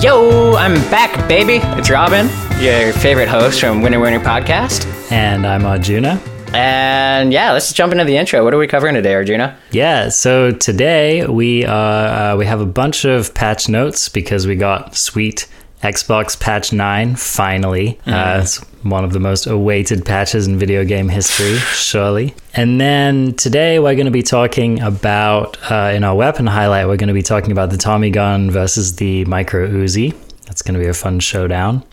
[0.00, 1.58] Yo, I'm back, baby.
[1.76, 2.26] It's Robin,
[2.60, 4.86] your favorite host from Winner Winner Podcast.
[5.10, 6.20] And I'm Arjuna.
[6.54, 8.44] And yeah, let's jump into the intro.
[8.44, 9.58] What are we covering today, Arjuna?
[9.72, 14.54] Yeah, so today we uh, uh, we have a bunch of patch notes because we
[14.54, 15.48] got sweet
[15.82, 17.98] Xbox Patch 9 finally.
[18.06, 22.34] Uh, it's one of the most awaited patches in video game history, surely.
[22.54, 26.96] And then today we're going to be talking about, uh, in our weapon highlight, we're
[26.96, 30.14] going to be talking about the Tommy gun versus the Micro Uzi.
[30.46, 31.84] That's going to be a fun showdown.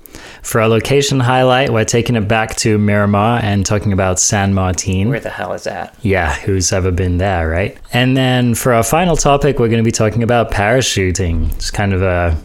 [0.42, 5.10] For our location highlight, we're taking it back to Miramar and talking about San Martin.
[5.10, 5.96] Where the hell is that?
[6.02, 7.78] Yeah, who's ever been there, right?
[7.92, 11.52] And then for our final topic, we're going to be talking about parachuting.
[11.54, 12.38] It's kind of a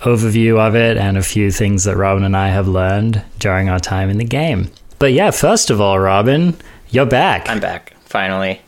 [0.00, 3.80] overview of it and a few things that Robin and I have learned during our
[3.80, 4.70] time in the game.
[4.98, 6.56] But yeah, first of all, Robin,
[6.90, 7.48] you're back.
[7.48, 8.60] I'm back, finally.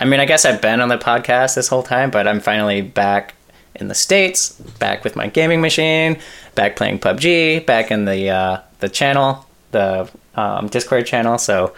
[0.00, 2.82] I mean, I guess I've been on the podcast this whole time, but I'm finally
[2.82, 3.34] back
[3.76, 6.18] in the States, back with my gaming machine,
[6.54, 11.38] back playing PUBG, back in the uh, the channel, the um, Discord channel.
[11.38, 11.74] So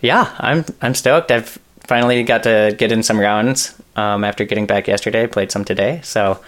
[0.00, 1.30] yeah, I'm I'm stoked.
[1.30, 5.26] I've finally got to get in some rounds um, after getting back yesterday.
[5.26, 6.40] Played some today, so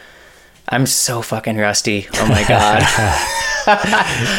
[0.69, 2.07] I'm so fucking rusty.
[2.15, 2.81] Oh my god!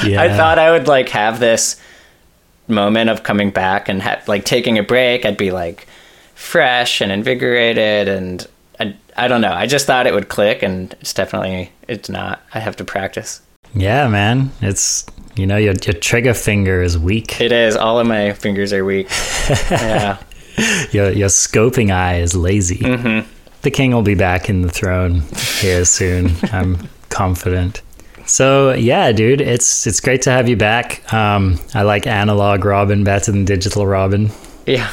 [0.08, 0.22] yeah.
[0.22, 1.80] I thought I would like have this
[2.68, 5.26] moment of coming back and ha- like taking a break.
[5.26, 5.88] I'd be like
[6.36, 8.48] fresh and invigorated, and
[8.80, 9.54] I, I don't know.
[9.54, 12.42] I just thought it would click, and it's definitely it's not.
[12.54, 13.42] I have to practice.
[13.76, 14.52] Yeah, man.
[14.62, 17.40] It's you know your your trigger finger is weak.
[17.42, 17.76] It is.
[17.76, 19.08] All of my fingers are weak.
[19.72, 20.18] yeah.
[20.92, 22.80] Your your scoping eye is lazy.
[22.80, 23.30] Mm-hmm.
[23.64, 25.24] The king will be back in the throne
[25.60, 26.32] here soon.
[26.52, 27.82] I'm confident.
[28.26, 31.12] So yeah, dude, it's it's great to have you back.
[31.14, 34.30] Um, I like analog Robin better than digital Robin.
[34.66, 34.90] Yeah.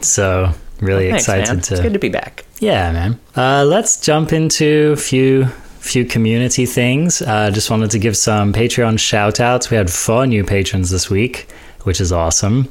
[0.00, 1.60] So really Thanks, excited man.
[1.62, 2.44] to It's good to be back.
[2.60, 3.20] Yeah, man.
[3.36, 5.46] Uh, let's jump into a few
[5.80, 7.20] few community things.
[7.22, 9.70] Uh, just wanted to give some Patreon shout outs.
[9.70, 11.50] We had four new patrons this week,
[11.82, 12.64] which is awesome.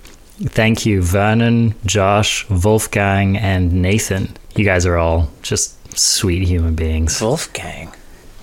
[0.43, 4.35] Thank you, Vernon, Josh, Wolfgang, and Nathan.
[4.55, 7.21] You guys are all just sweet human beings.
[7.21, 7.93] Wolfgang.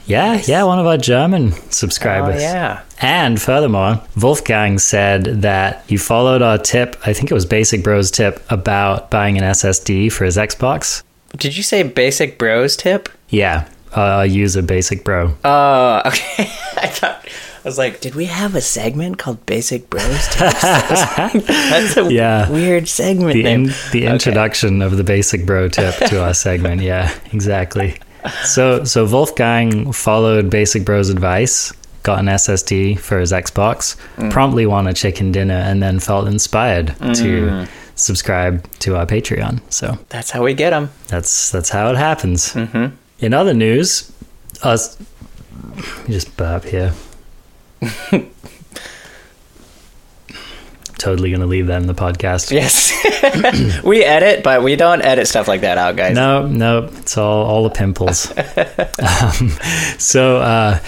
[0.06, 2.40] Yeah, yeah, one of our German Oh subscribers.
[2.40, 2.80] yeah.
[3.00, 8.10] And furthermore, Wolfgang said that you followed our tip, I think it was Basic Bros
[8.10, 11.02] tip, about buying an SSD for his Xbox.
[11.36, 13.10] Did you say basic bros tip?
[13.28, 15.34] Yeah, uh, user Basic Bro.
[15.44, 16.44] Oh, okay.
[16.78, 17.22] I thought
[17.68, 20.62] I was like, did we have a segment called Basic Bros Tips?
[20.62, 22.48] That's a Yeah.
[22.50, 23.64] weird segment The, name.
[23.66, 26.80] in, the introduction of the Basic Bro tip to our segment.
[26.80, 27.96] Yeah, exactly.
[28.42, 31.70] So, so Wolfgang followed Basic Bro's advice,
[32.04, 34.30] got an SSD for his Xbox, Mm.
[34.30, 37.16] promptly won a chicken dinner, and then felt inspired Mm.
[37.18, 39.60] to subscribe to our Patreon.
[39.68, 40.88] So That's how we get them.
[41.08, 42.54] that's that's how it happens.
[42.54, 42.86] Mm-hmm.
[43.20, 44.10] In other news,
[44.62, 44.96] us
[45.76, 46.94] let just burp here.
[50.98, 52.50] totally gonna leave that in the podcast.
[52.50, 52.92] Yes.
[53.84, 56.14] we edit, but we don't edit stuff like that out, guys.
[56.14, 58.30] No, no, it's all all the pimples.
[58.36, 59.50] um,
[59.98, 60.78] so, uh,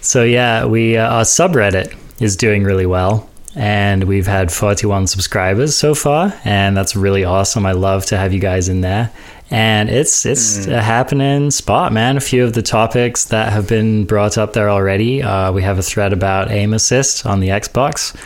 [0.00, 5.76] so yeah, we uh, our subreddit is doing really well, and we've had 41 subscribers
[5.76, 7.66] so far, and that's really awesome.
[7.66, 9.12] I love to have you guys in there,
[9.50, 12.16] and it's it's a happening spot, man.
[12.16, 15.22] A few of the topics that have been brought up there already.
[15.22, 18.16] Uh, we have a thread about aim assist on the Xbox,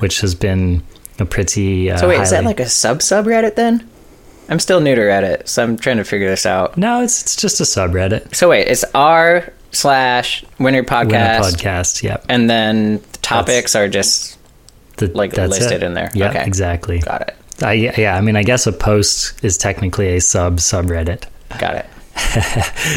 [0.00, 0.82] which has been
[1.18, 1.90] a pretty.
[1.90, 3.88] Uh, So wait, is that like a sub subreddit then?
[4.48, 6.76] I'm still new to Reddit, so I'm trying to figure this out.
[6.76, 8.34] No, it's it's just a subreddit.
[8.34, 12.02] So wait, it's r slash winner podcast, Winner podcast.
[12.02, 12.24] Yep.
[12.28, 14.36] and then the topics are just
[14.96, 15.86] The, like, that's listed it.
[15.86, 16.10] in there.
[16.14, 16.44] Yeah, Okay.
[16.44, 16.98] exactly.
[16.98, 21.24] got it, I, yeah, I mean, I guess a post is technically a sub subreddit.
[21.58, 21.86] got it.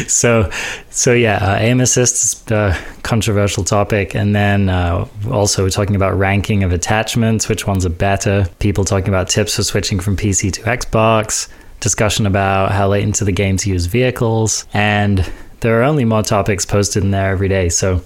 [0.08, 0.50] So,
[0.90, 5.96] so yeah, uh, aim assist is a controversial topic, and then uh, also we're talking
[5.96, 8.46] about ranking of attachments, which ones are better.
[8.58, 11.48] People talking about tips for switching from PC to Xbox.
[11.80, 15.30] Discussion about how late into the game to use vehicles, and
[15.64, 17.70] there are only more topics posted in there every day.
[17.70, 18.02] So,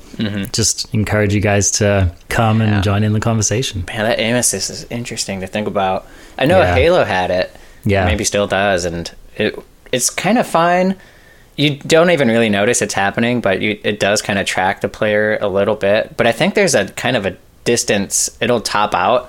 [0.52, 3.84] just encourage you guys to come and join in the conversation.
[3.88, 6.06] Man, that aim assist is interesting to think about.
[6.38, 6.74] I know Yeah.
[6.74, 8.04] Halo had it, Yeah.
[8.04, 9.58] maybe still does, and it
[9.90, 10.94] it's kind of fine.
[11.56, 14.88] You don't even really notice it's happening, but you, it does kind of track the
[14.88, 16.16] player a little bit.
[16.16, 18.30] But I think there's a kind of a distance.
[18.40, 19.28] It'll top out,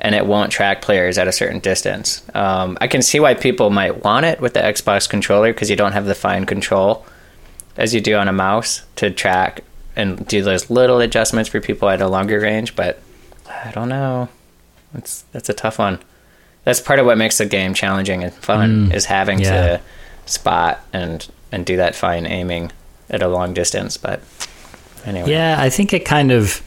[0.00, 2.22] and it won't track players at a certain distance.
[2.34, 5.76] Um, I can see why people might want it with the Xbox controller because you
[5.76, 7.04] don't have the fine control
[7.76, 9.62] as you do on a mouse to track
[9.94, 12.76] and do those little adjustments for people at a longer range.
[12.76, 13.00] But
[13.48, 14.28] I don't know.
[14.92, 15.98] That's that's a tough one.
[16.64, 18.94] That's part of what makes the game challenging and fun mm.
[18.94, 19.78] is having yeah.
[19.78, 19.80] to
[20.26, 22.72] spot and and do that fine aiming
[23.08, 23.96] at a long distance.
[23.96, 24.20] But
[25.04, 25.30] anyway.
[25.30, 26.62] Yeah, I think it kind of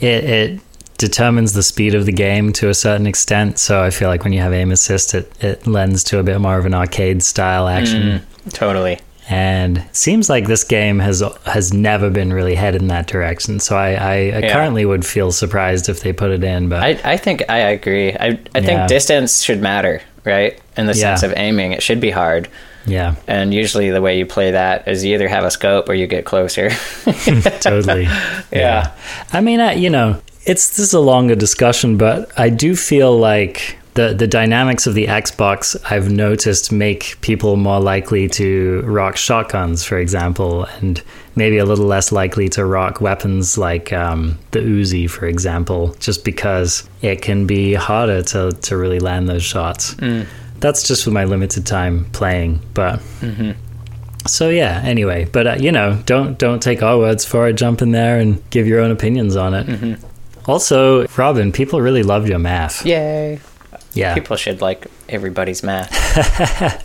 [0.00, 0.60] it, it
[0.98, 3.58] determines the speed of the game to a certain extent.
[3.58, 6.40] So I feel like when you have aim assist, it, it lends to a bit
[6.40, 8.20] more of an arcade style action.
[8.20, 9.00] Mm, totally.
[9.30, 13.60] And seems like this game has has never been really headed in that direction.
[13.60, 14.52] So I, I, I Yeah.
[14.52, 16.68] currently would feel surprised if they put it in.
[16.68, 18.12] But I, I think I agree.
[18.14, 18.60] I, I Yeah.
[18.60, 20.58] think distance should matter, right?
[20.76, 21.14] In the Yeah.
[21.14, 22.48] sense of aiming, it should be hard.
[22.86, 25.94] yeah, And usually the way you play that is you either have a scope or
[25.94, 26.70] you get closer.
[27.60, 28.04] totally.
[28.50, 28.92] Yeah.
[29.32, 33.18] I mean, uh, you know, it's this is a longer discussion, but I do feel
[33.18, 39.16] like the the dynamics of the Xbox I've noticed make people more likely to rock
[39.16, 41.02] shotguns, for example, and
[41.34, 46.24] maybe a little less likely to rock weapons like um, the Uzi, for example, just
[46.24, 49.96] because it can be harder to to really land those shots.
[50.60, 53.00] That's just with my limited time playing, but.
[54.26, 54.82] So yeah.
[54.84, 57.54] Anyway, but uh, you know, don't don't take our words for it.
[57.54, 59.98] Jump in there and give your own opinions on it.
[60.46, 62.84] Also, Robin, people really loved your math.
[62.84, 63.40] Yay.
[63.98, 64.14] Yeah.
[64.14, 66.84] People should like everybody's math.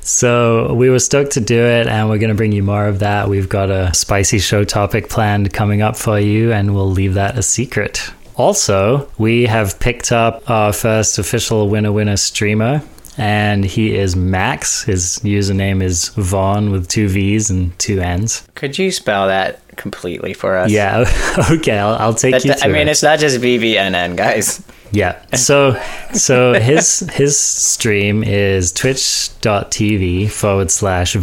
[0.00, 3.00] So we were stoked to do it, and we're going to bring you more of
[3.00, 3.28] that.
[3.28, 7.36] We've got a spicy show topic planned coming up for you, and we'll leave that
[7.36, 8.10] a secret.
[8.36, 12.80] Also, we have picked up our first official winner winner streamer,
[13.18, 14.82] and he is Max.
[14.84, 18.48] His username is Vaughn with two V's and two N's.
[18.54, 20.70] Could you spell that completely for us?
[20.70, 21.04] Yeah,
[21.50, 22.92] okay, I'll, I'll take That- you I mean, it.
[22.92, 24.62] it's not just VVNN, guys.
[24.90, 25.20] Yeah.
[25.34, 25.80] So
[26.12, 31.14] so his his stream is twitch.tv forward slash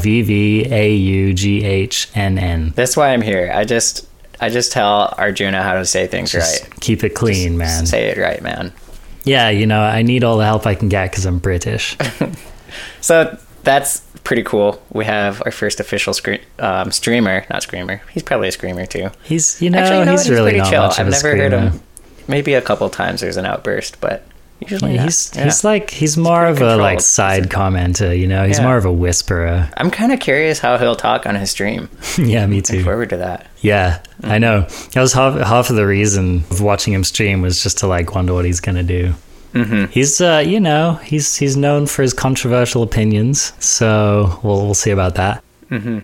[1.46, 2.76] VVAUGHNN.
[2.76, 3.52] That's why I'm here.
[3.54, 4.08] I just
[4.40, 6.80] I just tell Arjuna how to say things Just right.
[6.82, 7.86] keep it clean, man.
[7.86, 8.74] Say it right, man.
[9.24, 11.98] Yeah, you know, I need all the help I can get because I'm British.
[13.00, 14.82] So that's pretty cool.
[14.92, 18.02] We have our first official scre- um, streamer, not screamer.
[18.12, 19.12] He's probably a screamer too.
[19.24, 20.22] He's, you know, Actually, you know he's?
[20.24, 20.82] He's really pretty not chill.
[20.84, 21.70] much I've of a never heard screamer.
[21.70, 21.82] him.
[22.28, 24.26] Maybe a couple times there's an outburst, but
[24.60, 25.44] usually Yeah, he's Yeah.
[25.46, 28.46] he's like he's more of a like side commenter, you know.
[28.48, 28.66] He's Yeah.
[28.66, 29.70] more of a whisperer.
[29.78, 31.90] I'm kind of curious how he'll talk on his stream.
[32.18, 32.84] yeah, me Look too.
[32.84, 33.48] forward to that.
[33.62, 34.62] Yeah, I know.
[34.94, 38.16] That was half half of the reason of watching him stream was just to like
[38.16, 39.14] wonder what he's gonna do.
[39.54, 39.86] Mm-hmm.
[39.92, 44.92] He's, uh, you know, he's he's known for his controversial opinions, so we'll we'll see
[44.92, 45.42] about that.
[45.72, 46.00] Mm-hmm.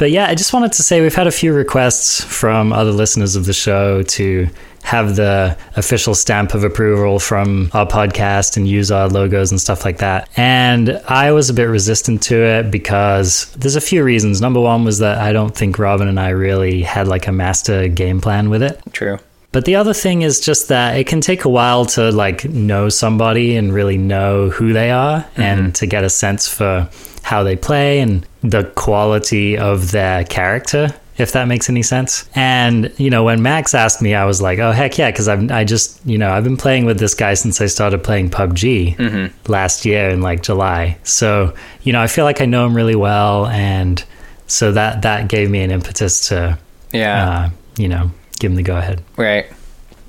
[0.00, 3.36] But yeah, I just wanted to say we've had a few requests from other listeners
[3.36, 4.48] of the show to
[4.82, 9.84] have the official stamp of approval from our podcast and use our logos and stuff
[9.84, 10.30] like that.
[10.38, 14.40] And I was a bit resistant to it because there's a few reasons.
[14.40, 17.86] Number one was that I don't think Robin and I really had like a master
[17.86, 18.80] game plan with it.
[18.94, 19.18] True.
[19.52, 22.88] But the other thing is just that it can take a while to like know
[22.88, 26.88] somebody and really know who they are and to get a sense for
[27.22, 32.26] how they play and the quality of their character if that makes any sense.
[32.34, 35.50] And you know, when Max asked me, I was like, "Oh heck yeah!" Because I've
[35.50, 39.30] I just you know I've been playing with this guy since I started playing PUBG
[39.46, 40.96] last year in like July.
[41.02, 41.52] So
[41.82, 44.02] you know, I feel like I know him really well, and
[44.46, 46.56] so that that gave me an impetus to
[46.92, 47.28] Yeah.
[47.28, 49.02] uh, you know give him the go ahead.
[49.16, 49.46] right.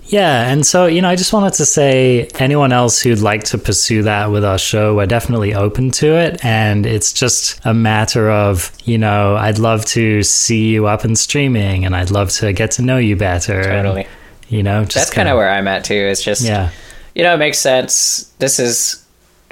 [0.06, 3.58] Yeah, and so you know, I just wanted to say anyone else who'd like to
[3.58, 8.30] pursue that with our show, we're definitely open to it, and it's just a matter
[8.30, 12.52] of you know, I'd love to see you up and streaming, and I'd love to
[12.52, 13.62] get to know you better.
[13.62, 14.08] and, Totally.
[14.50, 15.94] you know, just That's kind of where I'm at too.
[15.94, 16.72] It's just yeah,
[17.16, 18.34] you know, it makes sense.
[18.40, 19.06] This is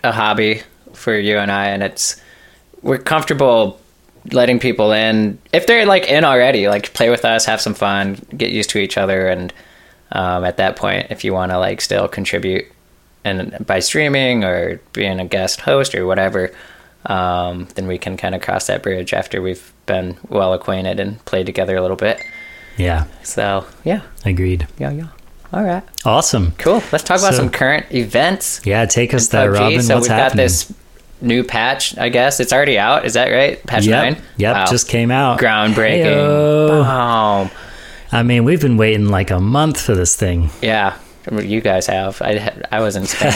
[0.04, 2.20] a hobby for you and I, and it's
[2.82, 3.80] we're comfortable
[4.32, 6.68] letting people in if they're like in already.
[6.68, 9.54] Like play with us, have some fun, get used to each other, and
[10.12, 12.66] um, at that point, if you want to like still contribute
[13.26, 16.52] and by streaming or being a guest host or whatever,
[17.06, 21.24] um, then we can kind of cross that bridge after we've been well acquainted and
[21.26, 22.22] played together a little bit.
[22.78, 24.68] yeah, So yeah, agreed.
[24.78, 25.08] yeah, yeah.
[25.52, 26.54] All right, Awesome.
[26.60, 26.82] cool.
[26.92, 28.62] Let's talk about So- some current events.
[28.66, 29.60] Yeah, take us there, PUBG.
[29.60, 29.82] Robin.
[29.82, 30.38] So What's we've happening?
[30.38, 30.74] got this
[31.22, 31.98] new patch.
[31.98, 33.06] I guess it's already out.
[33.06, 33.64] Is that right?
[33.66, 34.24] Patch Yep, nine.
[34.38, 34.66] yep, Wow.
[34.66, 35.40] just came out.
[35.40, 36.06] groundbreaking.
[36.06, 36.82] Heyo.
[36.84, 37.52] Wow.
[38.12, 40.50] I mean, we've been waiting like a month for this thing.
[40.62, 40.98] Yeah,
[41.32, 42.22] you guys have.
[42.22, 43.32] I I was in Spain.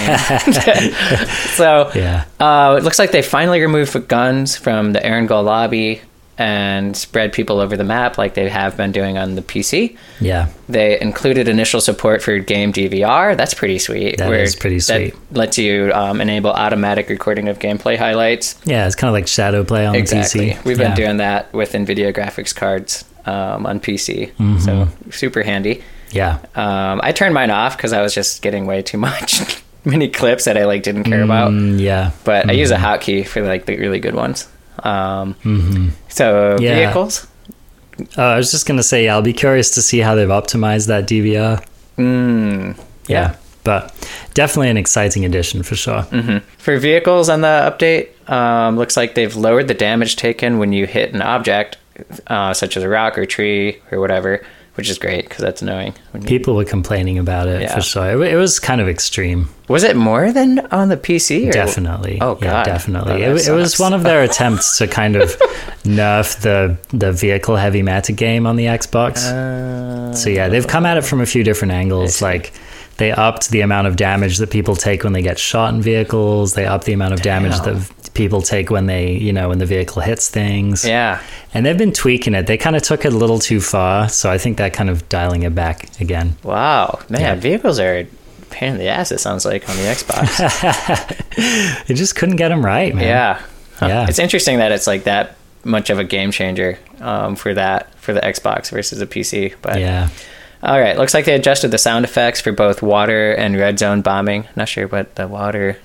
[1.55, 6.01] so Yeah, uh, it looks like they finally removed guns from the Erangel lobby
[6.43, 9.95] and spread people over the map like they have been doing on the PC.
[10.19, 13.37] yeah, They included initial support for game DVR.
[13.37, 14.17] That's pretty sweet.
[14.17, 15.13] That is pretty sweet.
[15.29, 18.59] That lets you um, enable automatic recording of gameplay highlights.
[18.65, 18.85] yeah.
[18.85, 20.49] It's kind of like ShadowPlay on Exactly.
[20.49, 20.65] the PC.
[20.65, 20.87] We've Yeah.
[20.89, 24.31] been doing that with NVIDIA graphics cards um, on PC.
[24.33, 24.57] Mm-hmm.
[24.59, 25.81] So super handy.
[26.11, 30.09] Yeah, Um, I turned mine off because I was just getting way too much many
[30.09, 31.51] clips that I like didn't care about.
[31.51, 32.11] Mm, yeah.
[32.25, 34.47] But I use a hotkey for like the really good ones.
[34.79, 36.75] Um, hmm so Yeah.
[36.75, 37.27] vehicles.
[38.17, 40.87] Oh, I was just gonna say, yeah, I'll be curious to see how they've optimized
[40.87, 41.63] that DVR.
[41.97, 42.75] Mm,
[43.07, 43.93] Yeah, but
[44.33, 46.03] definitely an exciting addition for sure.
[46.57, 50.87] For vehicles on the update, um, looks like they've lowered the damage taken when you
[50.87, 51.77] hit an object,
[52.27, 54.43] uh, such as a rock or tree or whatever,
[54.75, 55.93] which is great because that's annoying.
[56.25, 57.75] People were complaining about it Yeah.
[57.75, 58.23] for sure.
[58.23, 61.47] It, it was kind of extreme, Was it more than on the PC?
[61.49, 61.51] Or?
[61.51, 62.17] definitely.
[62.21, 62.65] Oh, yeah, God.
[62.65, 63.23] definitely.
[63.25, 65.29] Oh, it, it was one of their attempts to kind of
[65.83, 69.23] nerf the the vehicle heavy meta game on the Xbox.
[69.25, 72.21] Uh, So yeah, they've come at it from a few different angles.
[72.21, 72.51] Like
[72.97, 76.53] they upped the amount of damage that people take when they get shot in vehicles.
[76.53, 79.65] They upped the amount of damage that people take when they, you know, when the
[79.65, 80.85] vehicle hits things.
[80.85, 81.19] yeah.
[81.55, 82.45] And they've been tweaking it.
[82.47, 85.07] They kind of took it a little too far, so I think they're kind of
[85.09, 86.35] dialing it back again.
[86.43, 87.35] Wow, man, Yeah.
[87.35, 88.07] vehicles are a
[88.51, 89.11] pain in the ass.
[89.11, 91.23] It sounds like on the Xbox.
[91.87, 93.03] They just couldn't get them right, man.
[93.03, 93.41] yeah,
[93.77, 93.87] Huh.
[93.87, 94.05] Yeah.
[94.07, 98.13] It's interesting that it's like that much of a game changer um, for that for
[98.13, 99.55] the Xbox versus a PC.
[99.61, 100.09] But Yeah.
[100.63, 104.01] All right, looks like they adjusted the sound effects for both water and red zone
[104.01, 104.47] bombing.
[104.55, 105.77] Not sure what the water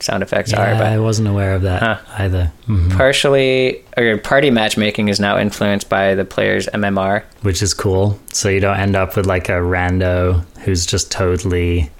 [0.00, 1.96] sound effects Yeah, are, but I wasn't aware of that Huh.
[2.18, 2.50] either.
[2.68, 2.96] Mhm.
[2.96, 7.22] partially or party matchmaking is now influenced by the player's MMR.
[7.42, 8.18] Which is cool.
[8.32, 11.90] So you don't end up with like a rando who's just totally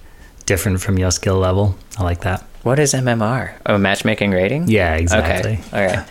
[0.45, 1.76] different from your skill level.
[1.97, 2.43] I like that.
[2.64, 3.53] What is MMR?
[3.67, 4.67] Oh, matchmaking rating.
[4.69, 5.53] Yeah, exactly.
[5.53, 5.61] Okay.
[5.73, 6.05] All right.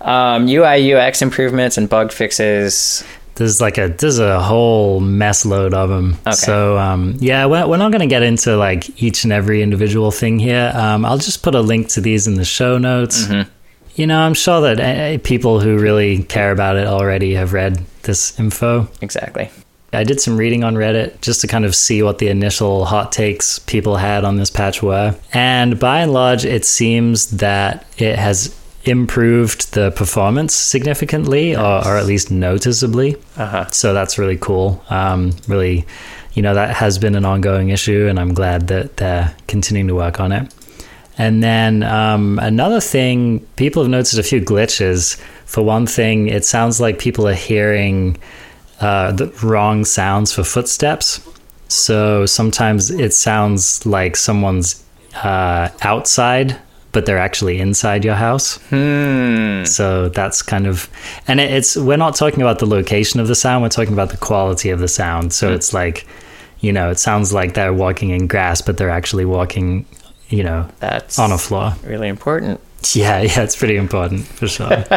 [0.00, 3.02] Um, UI UX improvements and bug fixes.
[3.36, 6.18] There's like a there's a whole mess load of them.
[6.26, 6.32] Okay.
[6.32, 10.10] So um, yeah, we're, we're not going to get into like each and every individual
[10.10, 10.72] thing here.
[10.74, 13.28] Um, I'll just put a link to these in the show notes.
[13.94, 17.82] You know, I'm sure that uh, people who really care about it already have read
[18.02, 18.88] this info.
[19.00, 19.50] Exactly.
[19.92, 23.12] I did some reading on Reddit just to kind of see what the initial hot
[23.12, 25.16] takes people had on this patch were.
[25.32, 28.54] And by and large, it seems that it has
[28.86, 33.16] improved the performance significantly or, or at least noticeably.
[33.36, 33.70] Uh huh.
[33.70, 34.82] So that's really cool.
[34.90, 35.84] Um, really,
[36.34, 39.94] you know, that has been an ongoing issue, and I'm glad that they're continuing to
[39.94, 40.54] work on it.
[41.18, 45.16] And then um, another thing, people have noticed a few glitches.
[45.46, 48.18] For one thing, it sounds like people are hearing
[48.80, 51.26] uh, the wrong sounds for footsteps.
[51.68, 56.58] So sometimes it sounds like someone's uh, outside,
[56.96, 58.56] but they're actually inside your house.
[58.70, 59.64] Hmm.
[59.64, 60.88] So that's kind of,
[61.28, 63.62] and it, it's we're not talking about the location of the sound.
[63.62, 65.34] We're talking about the quality of the sound.
[65.34, 66.06] So it's like,
[66.60, 69.84] you know, it sounds like they're walking in grass, but they're actually walking,
[70.30, 71.74] you know, That's on a floor.
[71.84, 72.60] really important.
[72.94, 74.84] Yeah, yeah, it's pretty important for sure.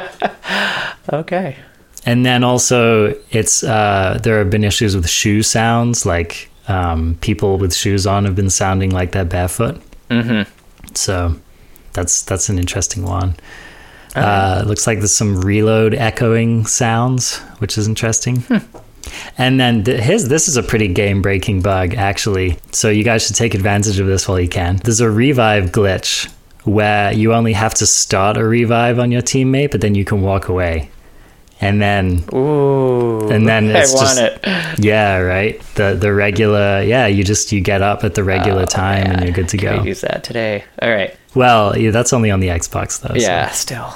[1.12, 1.56] Okay.
[2.06, 6.06] and then also, it's uh, there have been issues with shoe sounds.
[6.06, 9.82] Like um, people with shoes on have been sounding like they're barefoot.
[10.10, 10.44] Mm-hmm.
[10.94, 11.36] So
[12.00, 13.36] that's that's an interesting one.
[14.16, 18.44] Uh, looks like there's some reload echoing sounds, which is interesting.
[19.38, 22.58] And then th- his this is a pretty game breaking bug actually.
[22.72, 24.78] So you guys should take advantage of this while you can.
[24.84, 26.32] There's a revive glitch
[26.64, 30.22] where you only have to start a revive on your teammate, but then you can
[30.22, 30.90] walk away.
[31.62, 33.30] And then Ooh.
[33.30, 34.80] And then it's I want just- it.
[34.86, 35.60] yeah, right.
[35.76, 39.22] The the regular yeah, you just you get up at the regular oh, time and
[39.22, 39.84] Oh, you're good to can go.
[39.84, 40.64] Use that today.
[40.82, 41.16] All right.
[41.36, 43.14] Well, yeah, that's only on the Xbox though.
[43.14, 43.50] so Yeah.
[43.50, 43.94] Still.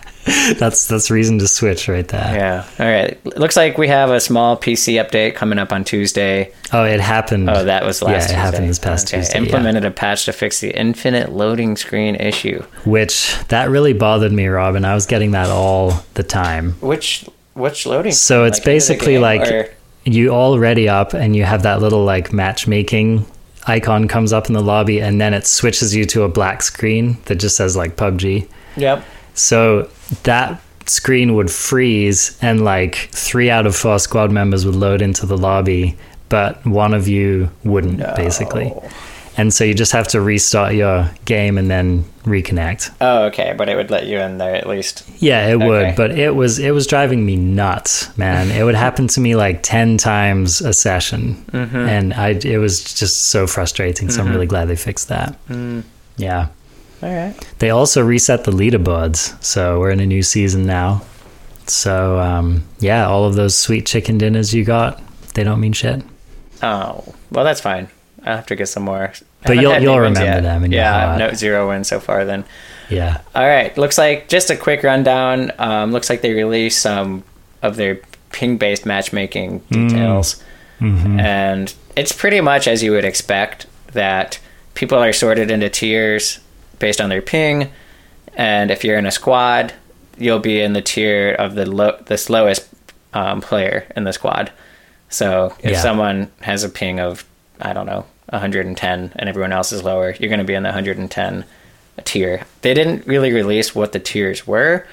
[0.58, 2.34] that's that's reason to switch right there.
[2.34, 2.68] Yeah.
[2.80, 3.24] All right.
[3.38, 6.52] Looks like we have a small PC update coming up on Tuesday.
[6.72, 7.48] Oh, it happened.
[7.48, 8.34] Oh, that was last Yeah, it Tuesday.
[8.36, 9.18] happened this past Okay.
[9.22, 9.44] Tuesday, yeah.
[9.44, 12.62] Implemented a patch to fix the infinite loading screen issue.
[12.84, 14.84] which that really bothered me, Robin.
[14.84, 16.72] I was getting that all the time.
[16.80, 18.12] Which which loading?
[18.12, 19.70] So it's Like, basically like or-
[20.04, 23.26] you all ready up and you have that little like matchmaking
[23.66, 27.16] icon comes up in the lobby and then it switches you to a black screen
[27.24, 28.46] that just says like PUBG.
[28.76, 29.04] Yep.
[29.36, 29.88] So
[30.24, 35.26] that screen would freeze and like three out of four squad members would load into
[35.26, 35.96] the lobby,
[36.28, 38.72] but one of you wouldn't basically.
[39.38, 42.90] And so you just have to restart your game and then reconnect.
[43.02, 45.04] Oh, okay, but it would let you in there at least.
[45.18, 45.66] Yeah, it Okay.
[45.66, 48.50] would, but it was it was driving me nuts, man.
[48.50, 51.34] it would happen to me like 10 times a session.
[51.52, 51.76] Mm-hmm.
[51.76, 54.08] And I it was just so frustrating.
[54.08, 55.36] So I'm really glad they fixed that.
[55.48, 55.82] Mm.
[56.16, 56.46] Yeah.
[57.06, 57.34] All right.
[57.60, 61.02] They also reset the leaderboards, so we're in a new season now.
[61.66, 65.00] So um, yeah, all of those sweet chicken dinners you got,
[65.34, 66.02] they don't mean shit.
[66.62, 67.88] Oh, well, that's fine.
[68.24, 69.12] I'll have to get some more.
[69.44, 70.42] But you'll- you'll remember yet.
[70.42, 71.18] them in your yeah, heart.
[71.20, 72.24] no zero win so far.
[72.24, 72.44] Then.
[72.90, 73.76] Yeah, All right.
[73.78, 75.52] Looks like just a quick rundown.
[75.58, 77.22] Um, looks like they released some
[77.62, 78.00] of their
[78.32, 79.88] ping-based matchmaking Mm.
[79.88, 80.42] details,
[80.80, 81.20] Mm-hmm.
[81.20, 84.38] and it's pretty much as you would expect that
[84.74, 86.38] people are sorted into tiers
[86.78, 87.70] based on their ping,
[88.34, 89.72] and if you're in a squad,
[90.18, 92.68] you'll be in the tier of the low, the slowest
[93.12, 94.50] um, player in the squad.
[95.08, 95.80] So if Yeah.
[95.80, 97.24] someone has a ping of
[97.60, 100.68] I don't know 110 and everyone else is lower, you're going to be in the
[100.68, 101.44] 110
[102.04, 102.42] tier.
[102.62, 104.86] They didn't really release what the tiers were,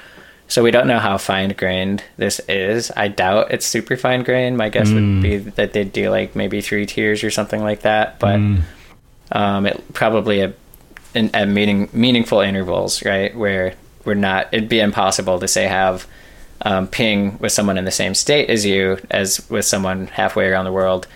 [0.48, 2.92] so we don't know how fine grained this is.
[2.96, 4.58] I doubt it's super fine grained.
[4.58, 8.20] My guess would be that they'd do like maybe three tiers or something like that,
[8.20, 8.40] but
[9.32, 10.54] um, it probably at,
[11.14, 13.36] in, at meaning meaningful intervals, right?
[13.36, 16.08] Where we're not, it'd be impossible to say have
[16.62, 20.66] um, ping with someone in the same state as you as with someone halfway around
[20.66, 21.08] the world.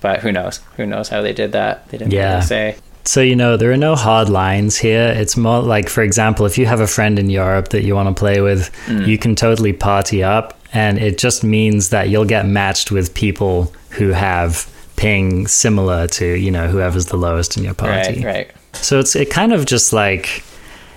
[0.00, 0.58] But who knows?
[0.76, 1.88] Who knows how they did that?
[1.88, 2.34] They didn't Yeah.
[2.34, 2.76] really say.
[3.04, 5.08] So, you know, there are no hard lines here.
[5.08, 8.08] It's more like, for example, if you have a friend in Europe that you want
[8.08, 10.58] to play with, you can totally party up.
[10.72, 16.26] And it just means that you'll get matched with people who have ping similar to,
[16.26, 18.22] you know, whoever's the lowest in your party.
[18.22, 18.50] Right, right.
[18.74, 20.44] So it's it kind of just like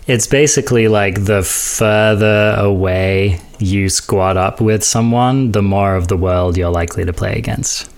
[0.08, 6.18] it's basically like the further away you squad up with someone, the more of the
[6.18, 7.90] world you're likely to play against.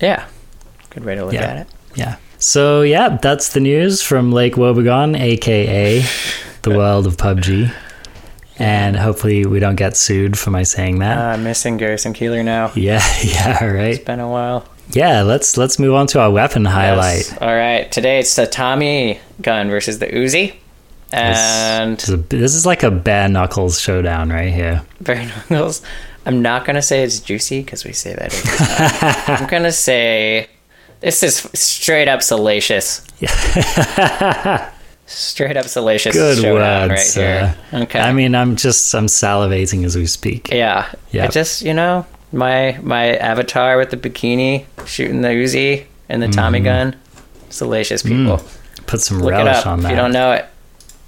[0.00, 0.26] Yeah.
[0.90, 1.42] Good way to look Yeah.
[1.42, 1.66] at it.
[1.94, 2.16] Yeah.
[2.38, 6.02] So yeah, that's the news from Lake Wobegon, aka
[6.62, 7.72] the world of PUBG.
[8.58, 11.16] And hopefully we don't get sued for my saying that.
[11.18, 12.70] Uh, missing Garrison Keillor now.
[12.74, 13.94] yeah, yeah, right.
[13.94, 14.66] It's been a while.
[14.90, 17.28] Yeah, let's let's move on to our weapon highlight.
[17.30, 17.38] Yes.
[17.40, 17.90] All right.
[17.90, 20.54] Today it's the Tommy gun versus the Uzi.
[21.12, 24.82] And This this is like a bare knuckles showdown right here.
[25.00, 25.82] Bare Knuckles.
[26.24, 29.28] I'm not gonna say it's juicy because we say that.
[29.40, 30.48] I'm gonna say
[31.00, 33.04] this is straight up salacious.
[35.06, 36.14] straight up salacious.
[36.14, 37.16] Good showdown words.
[37.16, 37.56] right here.
[37.72, 38.00] uh, Okay.
[38.00, 40.50] I mean, I'm just I'm salivating as we speak.
[40.50, 40.92] yeah.
[41.10, 41.24] Yeah.
[41.24, 46.28] I just you know my my avatar with the bikini shooting the Uzi and the
[46.28, 46.64] Tommy Mm-hmm.
[46.92, 46.96] gun.
[47.50, 48.40] Salacious people.
[48.86, 50.46] Put some Look relish on if you don't know it.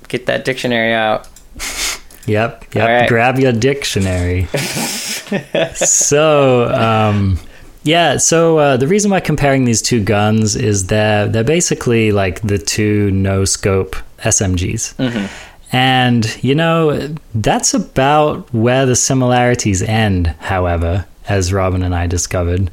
[0.09, 1.29] Get that dictionary out.
[2.27, 2.89] Yep, yep.
[2.89, 3.07] Right.
[3.09, 4.47] Grab your dictionary.
[5.75, 7.39] so, um,
[7.83, 8.17] yeah.
[8.17, 12.57] So uh, the reason why comparing these two guns is they're they're basically like the
[12.59, 15.29] two no scope SMGs,
[15.73, 20.29] and you know that's about where the similarities end.
[20.41, 22.71] However, as Robin and I discovered,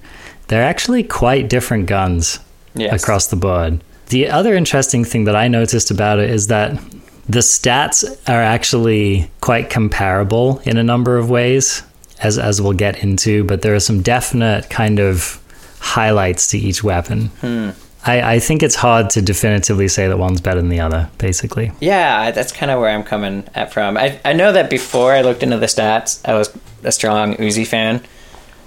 [0.48, 2.40] they're actually quite different guns
[2.74, 3.02] Yes.
[3.04, 3.82] across the board.
[4.10, 6.80] The other interesting thing that I noticed about it is that
[7.28, 11.84] the stats are actually quite comparable in a number of ways,
[12.22, 13.44] as as we'll get into.
[13.44, 15.40] But there are some definite kind of
[15.80, 17.28] highlights to each weapon.
[17.42, 17.70] Hmm.
[18.06, 21.10] I, I think it's hard to definitively say that one's better than the other.
[21.20, 23.96] Basically, Yeah, that's kind of where I'm coming at from.
[23.98, 26.52] I, I know that before I looked into the stats, I was
[26.84, 28.02] a strong Uzi fan,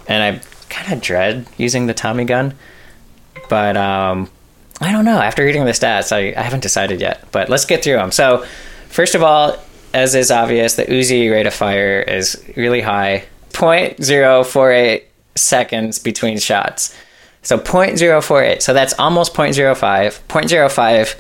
[0.06, 2.54] and I kind of dread using the Tommy gun.
[3.48, 4.30] But um,
[4.80, 5.20] I don't know.
[5.20, 7.26] After reading the stats, I, I haven't decided yet.
[7.32, 8.10] But let's get through them.
[8.10, 8.44] So,
[8.88, 9.56] first of all,
[9.92, 15.04] as is obvious, the Uzi rate of fire is really high 0.048
[15.36, 16.94] seconds between shots.
[17.42, 18.62] So 0.048.
[18.62, 20.20] So that's almost 0.05.
[20.28, 21.16] 0.05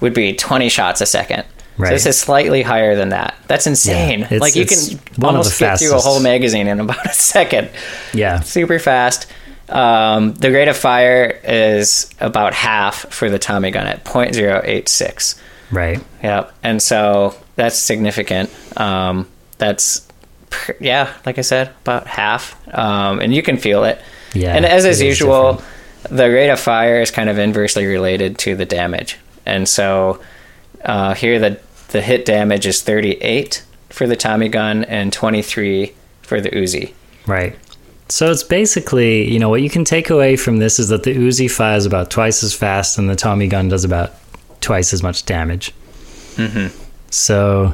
[0.00, 1.44] would be 20 shots a second.
[1.78, 1.88] Right.
[1.88, 3.34] So this is slightly higher than that.
[3.48, 4.22] That's insane.
[4.22, 4.78] it's- like you can
[5.22, 7.68] almost get through a whole magazine in about a second.
[8.14, 9.26] yeah, Super fast.
[9.68, 15.38] Um, the rate of fire is about half for the Tommy gun at 0.086.
[15.70, 16.00] right.
[16.22, 16.52] Yep.
[16.62, 18.48] And so that's significant.
[18.80, 20.06] Um, that's,
[20.80, 22.56] yeah, like I said, about half.
[22.76, 24.00] Um, and you can feel it.
[24.34, 26.16] Yeah, And as is usual, different.
[26.18, 29.18] the rate of fire is kind of inversely related to the damage.
[29.44, 30.20] And so
[30.84, 31.58] uh, here the,
[31.96, 36.92] the hit damage is 38 for the Tommy gun and 23 for the Uzi.
[37.26, 37.56] Right.
[38.10, 41.16] So it's basically, you know, what you can take away from this is that the
[41.16, 44.12] Uzi fires about twice as fast and the Tommy gun does about
[44.60, 45.72] twice as much damage.
[46.34, 46.78] Mm-hmm.
[47.10, 47.72] So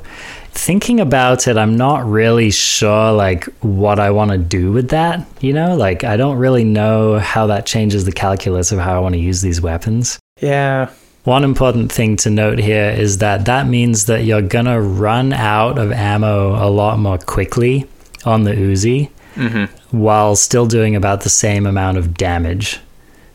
[0.53, 5.27] thinking about it, I'm not really sure like what I want to do with that.
[5.41, 9.01] You know, like I don't really know how that changes the calculus of how I
[9.01, 10.21] want to use these weapons.
[10.41, 10.93] Yeah.
[11.25, 15.79] One important thing to note here is that that means that you're gonna run out
[15.79, 17.87] of ammo a lot more quickly
[18.25, 19.97] on the Uzi mm-hmm.
[19.97, 22.81] while still doing about the same amount of damage.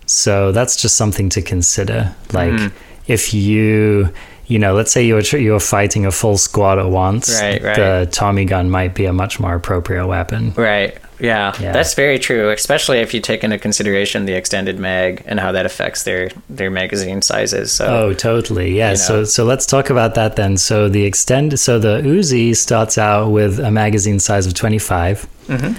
[0.06, 2.16] So that's just something to consider.
[2.34, 2.78] Like mm-hmm.
[3.08, 4.10] if you,
[4.48, 7.62] you know, let's say you were you were fighting a full squad at once, Right,
[7.62, 7.76] right.
[7.76, 10.54] the Tommy gun might be a much more appropriate weapon.
[10.54, 10.98] Right.
[11.20, 11.72] Yeah, Yeah.
[11.72, 12.50] that's very true.
[12.52, 16.70] Especially if you take into consideration the extended mag and how that affects their their
[16.70, 17.72] magazine sizes.
[17.72, 18.78] So Oh, totally.
[18.78, 18.92] Yeah.
[18.92, 20.58] You So so let's talk about that then.
[20.58, 25.26] So the extend so the Uzi starts out with a magazine size of 25.
[25.48, 25.74] Mm-hmm.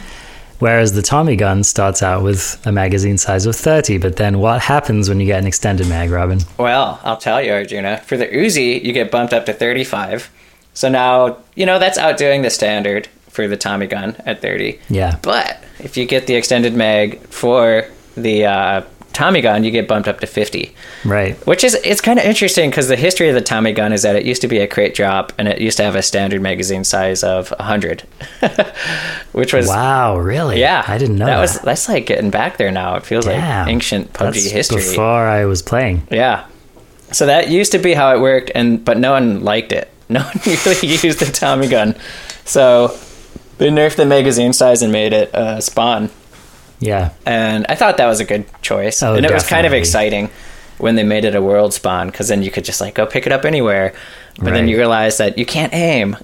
[0.58, 3.98] Whereas the Tommy gun starts out with a magazine size of 30.
[3.98, 6.40] But then what happens when you get an extended mag, Robin?
[6.58, 7.98] well, I'll tell you, Arjuna.
[7.98, 10.28] For the Uzi, you get bumped up to thirty five.
[10.74, 13.06] So now, you know, that's outdoing the standard
[13.38, 14.80] for the Tommy gun at 30.
[14.90, 15.16] Yeah.
[15.22, 17.84] But if you get the extended mag for
[18.16, 20.74] the uh, Tommy gun, you get bumped up to 50.
[21.04, 21.36] Right.
[21.46, 24.16] Which is it's kind of interesting because the history of the Tommy gun is that
[24.16, 26.82] it used to be a crate drop and it used to have a standard magazine
[26.82, 28.02] size of 100,
[29.32, 30.58] which was Wow, really?
[30.58, 31.40] yeah, I didn't know that that.
[31.40, 32.96] was that's like getting back there now.
[32.96, 33.66] It feels Damn.
[33.66, 34.78] like ancient PUBG That's history.
[34.82, 36.06] Before I was playing.
[36.10, 36.46] Yeah.
[37.12, 39.88] So that used to be how it worked, and but no one liked it.
[40.10, 41.94] No one really used the Tommy gun.
[42.46, 42.96] So
[43.58, 46.10] they nerfed the magazine size and made it uh, spawn.
[46.80, 47.10] Yeah.
[47.26, 49.02] And I thought that was a good choice.
[49.02, 50.30] Oh, and it was kind of exciting
[50.78, 53.26] when they made it a world spawn because then you could just like go pick
[53.26, 53.94] it up anywhere.
[54.40, 56.16] But then you realize that you can't aim.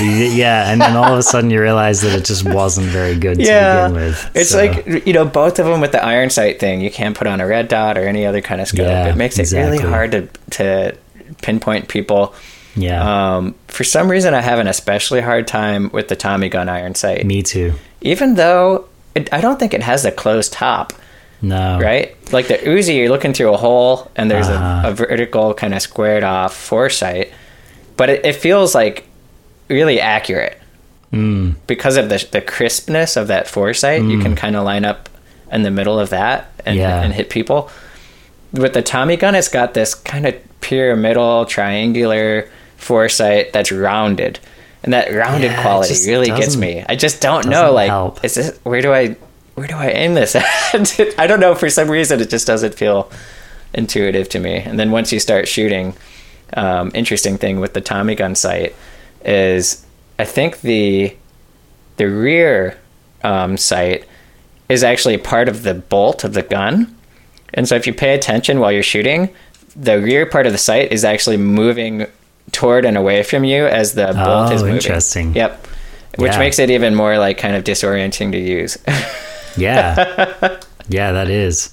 [0.00, 3.38] yeah, and then all of a sudden you realize that it just wasn't very good
[3.38, 4.30] to begin with.
[4.34, 6.80] It's so- like you know both of them with the iron sight thing.
[6.80, 8.86] You can't put on a red dot or any other kind of scope.
[8.86, 9.78] Yeah, it makes it exactly.
[9.78, 10.96] really hard to to
[11.42, 12.34] pinpoint people.
[12.76, 16.68] Yeah, Um, for some reason, I have an especially hard time with the Tommy gun
[16.68, 17.72] iron sight, me too.
[18.00, 20.92] even though it, I don't think it has a closed top.
[21.42, 24.88] No, Right, like the Uzi, you're looking through a hole and there's Uh-huh.
[24.88, 27.32] a, a vertical kind of squared off foresight,
[27.96, 29.06] but it, it feels like
[29.68, 30.56] really accurate
[31.12, 34.02] Mm, because of the the crispness of that foresight.
[34.04, 35.08] You can kind of line up
[35.50, 37.02] in the middle of that and, Yeah.
[37.02, 37.68] and hit people.
[38.52, 42.48] With the Tommy gun, it's got this kind of pyramidal, triangular
[42.80, 44.40] foresight that's rounded,
[44.82, 46.84] and that rounded Yeah, quality really gets me.
[46.88, 48.24] I just don't know, like, help.
[48.24, 49.16] is this where do I
[49.54, 50.44] where do I aim this at?
[51.18, 51.54] I don't know.
[51.54, 53.10] For some reason, it just doesn't feel
[53.74, 54.56] intuitive to me.
[54.56, 55.94] And then once you start shooting,
[56.54, 58.74] um, interesting thing with the Tommy gun sight
[59.24, 59.84] is
[60.18, 61.16] I think the
[61.96, 62.78] the rear
[63.22, 64.06] um, sight
[64.68, 66.96] is actually part of the bolt of the gun.
[67.52, 69.34] And so if you pay attention while you're shooting,
[69.76, 72.06] the rear part of the sight is actually moving
[72.52, 74.76] toward and away from you as the bolt Oh, is moving.
[74.76, 75.34] interesting.
[75.34, 75.66] Yep.
[76.16, 76.38] Which Yeah.
[76.38, 78.76] makes it even more like kind of disorienting to use.
[79.56, 80.58] yeah,
[80.88, 81.70] yeah, that is.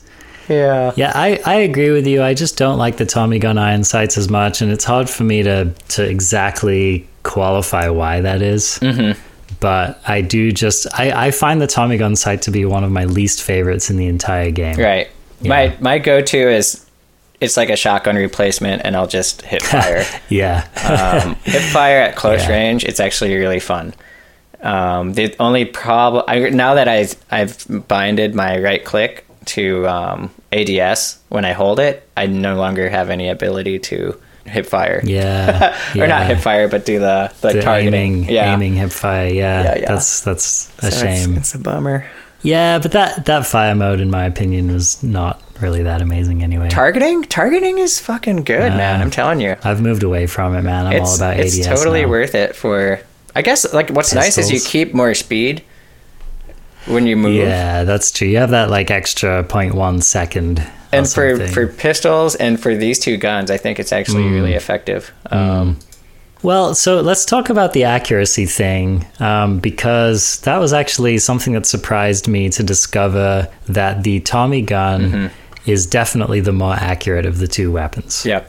[0.47, 0.91] yeah.
[0.95, 2.21] Yeah, I, I agree with you.
[2.23, 5.23] I just don't like the Tommy gun iron sights as much, and it's hard for
[5.23, 8.79] me to to exactly qualify why that is.
[8.81, 9.19] Mm-hmm.
[9.59, 12.91] But I do just I, I find the Tommy gun sight to be one of
[12.91, 14.77] my least favorites in the entire game.
[14.77, 15.07] Right.
[15.41, 15.49] Yeah.
[15.49, 16.85] My my go to is
[17.39, 20.03] it's like a shotgun replacement and I'll just hit fire.
[20.29, 20.67] Yeah,
[21.23, 22.51] um, hip fire at close Yeah.
[22.55, 23.93] range, it's actually really fun.
[24.61, 30.31] Um, the only problem I, now that I I've binded my right click to um,
[30.51, 35.01] ADS when I hold it, I no longer have any ability to hip fire.
[35.03, 36.25] yeah, or not yeah.
[36.25, 37.93] hip fire, but do the the, The targeting.
[37.93, 39.27] aiming, yeah, aiming hip fire.
[39.27, 39.87] Yeah, Yeah, yeah.
[39.93, 41.37] that's that's a So it's- shame.
[41.37, 42.05] It's, a bummer.
[42.43, 46.69] Yeah, but that that fire mode, in my opinion, was not really that amazing anyway.
[46.69, 49.01] Targeting, targeting is fucking good, man.
[49.01, 49.55] I'm telling you.
[49.63, 50.85] I've moved away from it, man.
[50.87, 51.57] I'm it's, all about ADS.
[51.57, 52.09] it's totally now.
[52.09, 52.99] worth it for
[53.35, 55.63] i guess like what's nice is you keep more speed
[56.87, 58.27] when you move Yeah, that's true.
[58.27, 60.59] You have that like extra 0.1 second.
[60.91, 61.53] and for something.
[61.53, 64.31] for pistols and for these two guns i think it's actually Mm.
[64.33, 65.77] really effective um
[66.43, 71.65] Well, so let's talk about the accuracy thing um, because that was actually something that
[71.65, 75.69] surprised me to discover that the Tommy gun Mm-hmm.
[75.69, 78.25] is definitely the more accurate of the two weapons.
[78.25, 78.43] yeah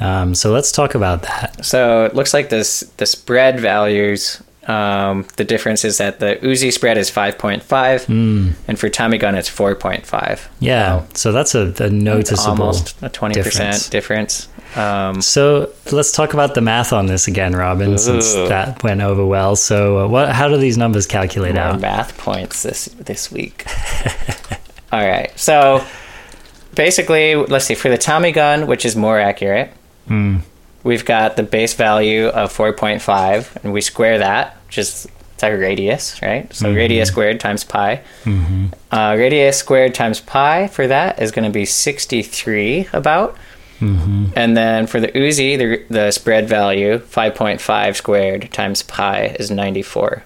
[0.00, 1.64] Um, so let's talk about that.
[1.64, 6.72] so it looks like this the spread values um the difference is that the uzi
[6.72, 8.48] spread is 5.5 Hmm.
[8.66, 12.64] and for tommy gun it's 4.5 Yeah, so that's a, a noticeable.
[12.64, 13.88] almost a 20% difference.
[13.90, 19.00] difference, um So let's talk about the math on this again, Robin, since that went
[19.00, 19.56] over well.
[19.56, 20.30] So, uh, what?
[20.32, 21.80] How do these numbers calculate more out?
[21.80, 23.64] math points this this week.
[24.92, 25.84] All right, so
[26.74, 29.70] basically, let's see for the Tommy gun, which is more accurate.
[30.08, 30.38] Hmm.
[30.82, 35.08] We've got the base value of four point five, and we square that, which is
[35.32, 36.52] it's like a radius, right?
[36.54, 36.76] So Mm-hmm.
[36.76, 38.02] radius squared times pi.
[38.92, 43.36] Uh, radius squared times pi for that is going to be sixty three about.
[43.80, 44.26] Mm-hmm.
[44.36, 50.22] And then for the Uzi, the, the spread value, 5.5 squared times pi is 94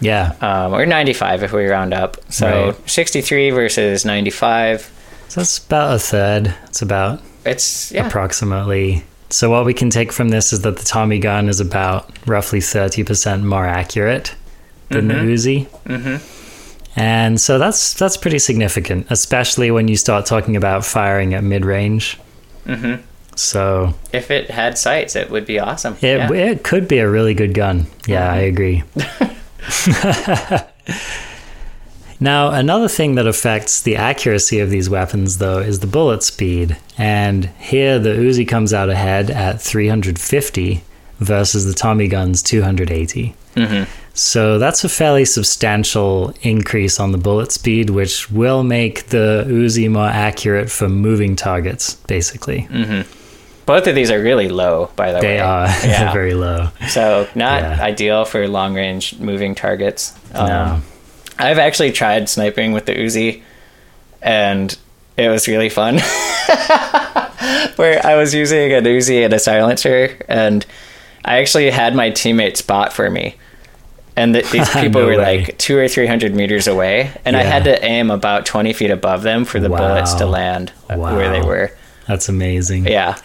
[0.00, 2.16] Yeah, um, or 95 if we round up.
[2.30, 2.90] So Right.
[2.90, 4.90] 63 versus 95.
[5.28, 6.54] so that's about a third.
[6.64, 9.04] It's about It's yeah, approximately.
[9.30, 12.60] So what we can take from this is that the Tommy gun is about roughly
[12.62, 14.34] thirty percent more accurate
[14.88, 15.66] than the Uzi.
[15.84, 16.98] Mm-hmm.
[16.98, 21.64] And so that's that's pretty significant, especially when you start talking about firing at mid
[22.68, 23.00] Mhm.
[23.34, 25.96] So if it had sights, it would be awesome.
[26.00, 26.32] It, yeah.
[26.32, 27.86] it could be a really good gun.
[28.06, 28.82] Yeah, I agree.
[32.20, 36.76] now, another thing that affects the accuracy of these weapons, though, is the bullet speed.
[36.96, 40.82] And here, the Uzi comes out ahead at 350
[41.20, 43.34] versus the Tommy gun's 280.
[43.54, 43.97] Mm-hmm.
[44.18, 49.88] So that's a fairly substantial increase on the bullet speed, which will make the Uzi
[49.88, 52.66] more accurate for moving targets, basically.
[53.64, 55.20] Both of these are really low, by the way.
[55.20, 56.12] They are Yeah.
[56.12, 56.70] very low.
[56.88, 57.78] So not Yeah.
[57.80, 60.14] ideal for long range moving targets.
[60.34, 60.80] Um, No.
[61.38, 63.42] I've actually tried sniping with the Uzi,
[64.20, 64.76] and
[65.16, 65.98] it was really fun.
[67.76, 70.66] Where I was using an Uzi and a silencer, and
[71.24, 73.36] I actually had my teammate spot for me.
[74.18, 75.38] And th- these people No were way.
[75.46, 78.90] like two or three hundred meters away, and I had to aim about twenty feet
[78.90, 81.70] above them for the bullets to land uh, where they were.
[82.06, 82.86] That's amazing.
[82.86, 83.16] Yeah.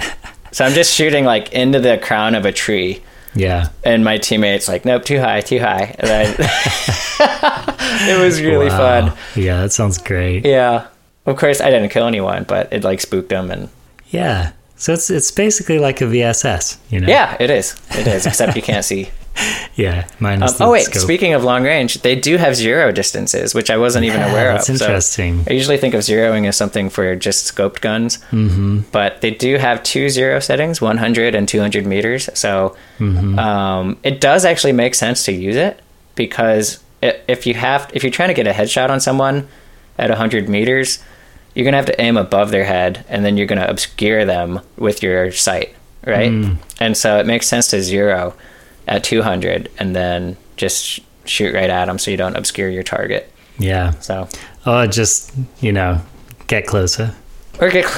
[0.52, 3.02] So I'm just shooting like into the crown of a tree,
[3.34, 3.70] Yeah.
[3.84, 5.96] and my teammates like, nope, too high, too high.
[5.98, 6.24] And I,
[8.12, 8.78] it was really Wow.
[9.08, 9.18] fun.
[9.36, 10.46] Yeah, that sounds great.
[10.46, 10.88] Yeah.
[11.26, 13.70] Of course, I didn't kill anyone, but it like spooked them, and
[14.10, 14.52] Yeah.
[14.76, 17.08] So it's it's basically like a VSS, you know?
[17.08, 17.76] yeah, it is.
[17.98, 18.26] It is.
[18.26, 19.10] Except you can't see.
[19.76, 20.04] Yeah.
[20.06, 21.02] Um, Minus the oh wait, scope.
[21.02, 24.54] speaking of long range, they do have zero distances, which I wasn't even Yeah, aware
[24.54, 24.78] that's of.
[24.78, 25.44] So interesting.
[25.50, 28.82] I usually think of zeroing as something for just scoped guns, mm-hmm.
[28.92, 32.30] but they do have two zero settings, 100 and 200 meters.
[32.36, 33.40] So Mm-hmm.
[33.40, 35.80] um, it does actually make sense to use it
[36.14, 39.48] because if you have if you're trying to get a headshot on someone
[39.98, 41.00] at 100 meters,
[41.56, 45.02] you're gonna have to aim above their head, and then you're gonna obscure them with
[45.02, 46.32] your sight, right?
[46.32, 46.58] Mm.
[46.80, 48.36] And so it makes sense to zero
[48.88, 53.32] at 200, and then just shoot right at them so you don't obscure your target.
[53.60, 53.92] Yeah.
[54.00, 54.28] So
[54.66, 56.02] Or just, you know,
[56.48, 57.14] get closer.
[57.62, 57.94] or get All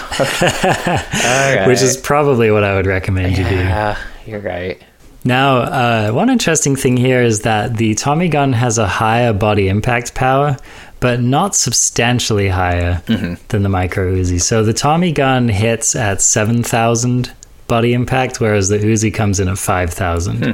[1.55, 1.63] right.
[1.67, 3.55] Which is probably what I would recommend you do.
[3.55, 4.81] yeah, you're right.
[5.23, 9.69] Now, uh, one interesting thing here is that the Tommy gun has a higher body
[9.69, 10.55] impact power,
[10.99, 14.39] but not substantially higher than the micro Uzi.
[14.39, 17.33] So the Tommy gun hits at 7,000
[17.67, 20.51] body impact, whereas the Uzi comes in at 5,000, hmm.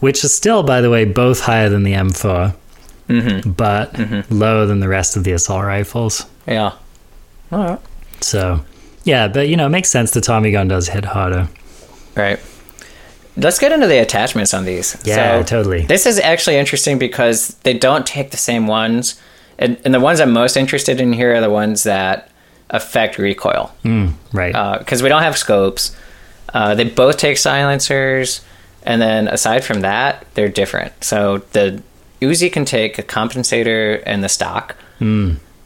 [0.00, 2.54] which is still, by the way, both higher than the M4,
[3.08, 3.50] mm-hmm.
[3.50, 4.34] but mm-hmm.
[4.34, 6.26] lower than the rest of the assault rifles.
[6.46, 6.72] Yeah.
[7.50, 7.80] All right.
[8.20, 8.64] So,
[9.04, 11.48] yeah, but you know, it makes sense the Tommy gun does hit harder.
[12.14, 12.40] Right.
[13.36, 15.00] Let's get into the attachments on these.
[15.04, 15.82] Yeah, So, totally.
[15.82, 19.20] This is actually interesting because they don't take the same ones.
[19.60, 22.30] And, and the ones I'm most interested in here are the ones that
[22.70, 23.72] affect recoil.
[23.84, 24.54] Mm, right.
[24.54, 25.96] Uh, because we don't have scopes.
[26.54, 28.40] Uh, they both take silencers.
[28.84, 31.04] And then aside from that, they're different.
[31.04, 31.82] So the
[32.22, 34.76] Uzi can take a compensator and the stock,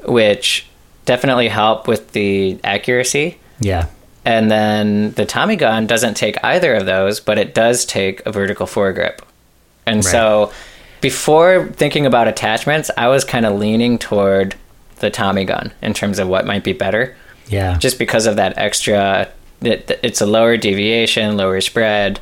[0.04, 0.66] which
[1.04, 3.38] definitely help with the accuracy.
[3.60, 3.86] yeah.
[4.24, 8.30] And then the Tommy gun doesn't take either of those, but it does take a
[8.30, 9.18] vertical foregrip.
[9.84, 10.52] And so
[11.00, 14.54] before thinking about attachments, I was kind of leaning toward
[15.00, 17.16] the Tommy gun in terms of what might be better,
[17.48, 17.76] Yeah.
[17.78, 19.26] just because of that extra.
[19.62, 22.20] It, it's a lower deviation, lower spread.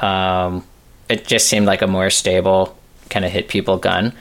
[0.00, 0.64] Um,
[1.08, 2.76] it just seemed like a more stable
[3.08, 4.12] kind of hit people gun.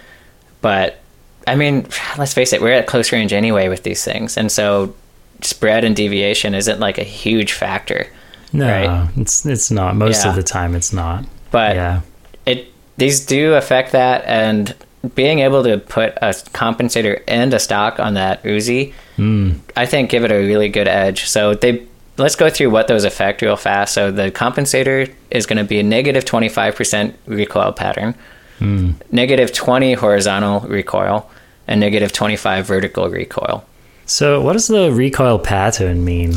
[0.61, 0.99] But
[1.47, 4.93] I mean, let's face it, we're at close range anyway with these things, and so
[5.41, 8.07] spread and deviation isn't like a huge factor.
[8.51, 9.09] No, right?
[9.17, 9.95] it's it's not.
[9.95, 10.31] Most Yeah.
[10.31, 11.25] of the time, it's not.
[11.51, 12.01] But yeah,
[12.45, 14.75] it these do affect that, and
[15.15, 18.93] being able to put a compensator and a stock on that Uzi,
[19.77, 21.25] I think give it a really good edge.
[21.25, 21.87] So they
[22.23, 23.93] let's go through what those affect real fast.
[23.93, 28.15] So the compensator is going to be a negative negative twenty five percent recoil pattern,
[29.11, 31.29] negative twenty horizontal recoil,
[31.67, 33.63] and negative twenty five vertical recoil.
[34.05, 36.33] So, what does the recoil pattern mean?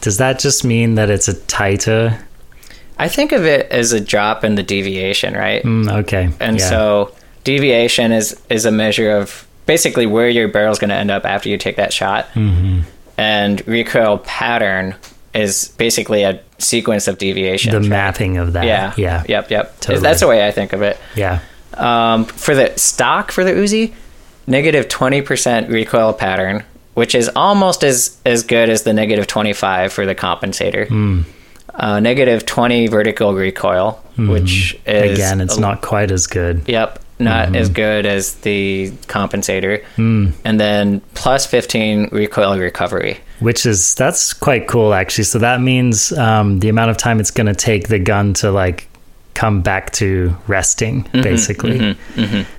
[0.00, 2.18] Does that just mean that it's a tighter?
[2.98, 5.62] I think of it as a drop in the deviation, right?
[5.62, 6.30] Mm, okay.
[6.40, 6.68] And yeah.
[6.68, 7.14] so
[7.44, 11.48] deviation is is a measure of basically where your barrel's going to end up after
[11.48, 12.26] you take that shot.
[12.34, 12.80] Mm-hmm.
[13.18, 14.96] And recoil pattern
[15.34, 17.72] is basically a sequence of deviations.
[17.72, 17.88] the right?
[17.88, 18.64] mapping of that.
[18.64, 18.92] Yeah.
[18.96, 19.24] Yeah.
[19.28, 19.50] Yep.
[19.50, 19.80] Yep.
[19.80, 20.02] Totally.
[20.02, 20.98] That's the way I think of it.
[21.16, 21.40] Yeah.
[21.74, 23.92] Um, for the stock for the Uzi,
[24.46, 26.64] negative twenty percent recoil pattern,
[26.94, 30.86] which is almost as as good as the negative twenty five for the compensator.
[30.88, 31.22] Hmm.
[31.74, 35.12] Uh, negative twenty vertical recoil, which is.
[35.18, 36.68] Again, it's a- not quite as good.
[36.68, 37.56] Yep, not Mm-hmm.
[37.56, 39.84] as good as the compensator.
[39.96, 40.30] Hmm.
[40.44, 43.18] And then plus 15 recoil recovery.
[43.40, 45.24] Which is that's quite cool actually.
[45.24, 48.50] So that means um, the amount of time it's going to take the gun to
[48.52, 48.88] like
[49.34, 51.96] come back to resting, Mm-hmm, basically.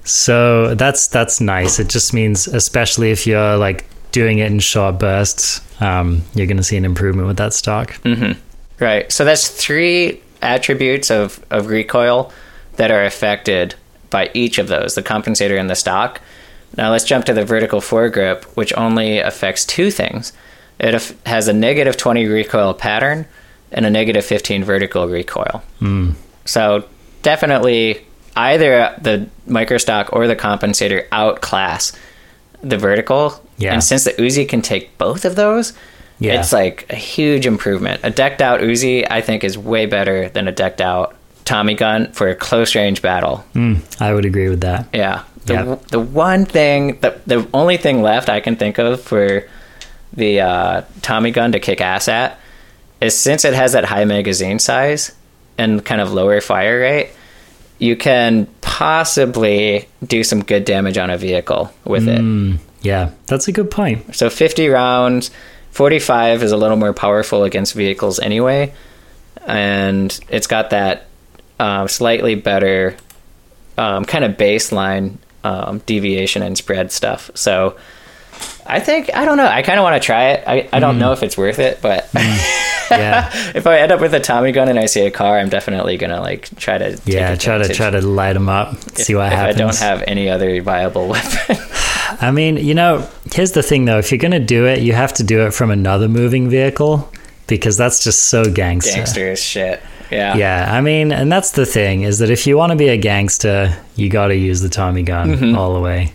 [0.03, 1.79] So that's that's nice.
[1.79, 6.57] It just means, especially if you're like doing it in short bursts, um, you're going
[6.57, 7.95] to see an improvement with that stock.
[8.79, 9.11] Right.
[9.11, 12.31] So that's three attributes of, of recoil
[12.75, 13.75] that are affected
[14.13, 16.21] by each of those the compensator and the stock.
[16.77, 20.31] Now let's jump to the vertical foregrip, which only affects two things.
[20.79, 23.25] It has a negative 20 recoil pattern
[23.71, 25.61] and a negative 15 vertical recoil.
[25.81, 26.13] Mm.
[26.45, 26.85] So
[27.21, 31.91] definitely either the microstock or the compensator outclass
[32.61, 33.39] the vertical.
[33.57, 33.73] Yeah.
[33.73, 35.73] And since the Uzi can take both of those,
[36.19, 36.39] Yeah.
[36.39, 38.01] it's like a huge improvement.
[38.03, 41.15] A decked out Uzi, I think, is way better than a decked out
[41.45, 43.43] Tommy gun for a close range battle.
[43.53, 44.87] Mm, I would agree with that.
[44.93, 45.23] Yeah.
[45.45, 45.75] The, Yeah.
[45.89, 49.43] the one thing, the, the only thing left I can think of for
[50.13, 52.39] the uh, Tommy gun to kick ass at
[53.01, 55.11] is since it has that high magazine size
[55.57, 57.09] and kind of lower fire rate,
[57.77, 62.21] you can possibly do some good damage on a vehicle with it.
[62.21, 64.15] Mm, yeah, that's a good point.
[64.15, 65.31] So 50 rounds,
[65.71, 68.73] 45 is a little more powerful against vehicles anyway,
[69.45, 71.07] and it's got that
[71.59, 72.95] um, slightly better
[73.77, 77.31] um, kind of baseline um, deviation and spread stuff.
[77.35, 77.77] So
[78.65, 79.47] I think I don't know.
[79.47, 80.43] I kind of want to try it.
[80.47, 82.09] I, I don't know if it's worth it, but
[82.99, 85.49] Yeah, if I end up with a Tommy gun and I see a car, I'm
[85.49, 87.35] definitely gonna like try to yeah.
[87.35, 89.55] Try to try to light them up, see what if happens.
[89.55, 91.57] I don't have any other viable weapon.
[92.21, 93.97] I mean, you know, here's the thing though.
[93.97, 97.11] If you're gonna do it, you have to do it from another moving vehicle
[97.47, 98.95] because that's just so gangster.
[98.95, 99.81] Gangster as shit.
[100.13, 100.35] Yeah.
[100.37, 102.97] Yeah, I mean, and that's the thing is that if you want to be a
[102.97, 105.57] gangster, you got to use the Tommy gun Mm-hmm.
[105.57, 106.13] all the way.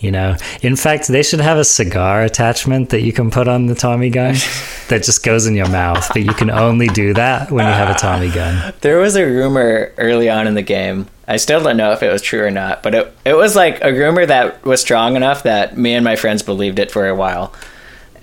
[0.00, 3.66] You know, in fact, they should have a cigar attachment that you can put on
[3.66, 4.34] the Tommy gun
[4.90, 6.06] that just goes in your mouth.
[6.12, 8.72] But you can only do that when you have a Tommy gun.
[8.80, 11.08] There was a rumor early on in the game.
[11.26, 13.82] I still don't know if it was true or not, but it it was like
[13.82, 17.14] a rumor that was strong enough that me and my friends believed it for a
[17.16, 17.52] while.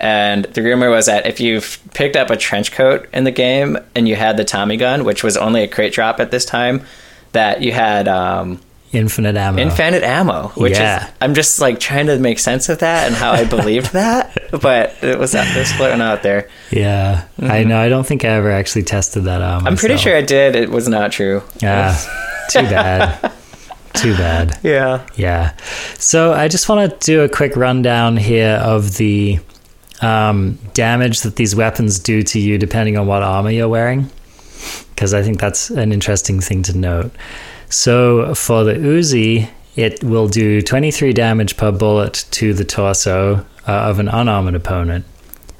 [0.06, 1.62] And the rumor was that if you
[1.94, 5.24] picked up a trench coat in the game and you had the Tommy gun, which
[5.24, 6.86] was only a crate drop at this time,
[7.32, 8.60] that you had um,
[8.92, 9.58] Infinite ammo.
[9.60, 10.50] infinite ammo.
[10.56, 11.06] Which Yeah.
[11.08, 14.38] is I'm just like trying to make sense of that and how I believed that,
[14.62, 16.50] but it was it was floating out there.
[16.72, 17.78] yeah, I know.
[17.78, 19.60] I don't think I ever actually tested that out.
[19.60, 19.68] Mm-hmm.
[19.70, 20.56] I'm pretty sure I did.
[20.56, 21.42] It was not true.
[21.62, 21.98] Yeah,
[22.50, 23.34] too bad.
[23.96, 24.60] too bad.
[24.64, 25.06] Yeah.
[25.16, 25.58] Yeah.
[25.98, 29.40] So I just want to do a quick rundown here of the
[30.02, 34.10] um, damage that these weapons do to you depending on what armor you're wearing,
[34.90, 37.12] because I think that's an interesting thing to note.
[37.70, 43.72] So for the Uzi, it will do 23 damage per bullet to the torso uh,
[43.72, 45.06] of an unarmored opponent.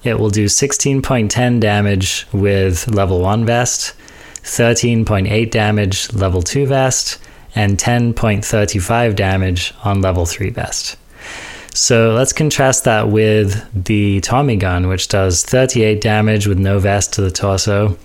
[0.04, 3.96] It will do 16.10 damage with level 1 vest,
[4.44, 7.18] 13.8 damage level 2 vest,
[7.56, 10.98] and 10.35 damage on level 3 vest.
[11.76, 17.12] So let's contrast that with the Tommy gun, which does 38 damage with no vest
[17.16, 17.98] to the torso,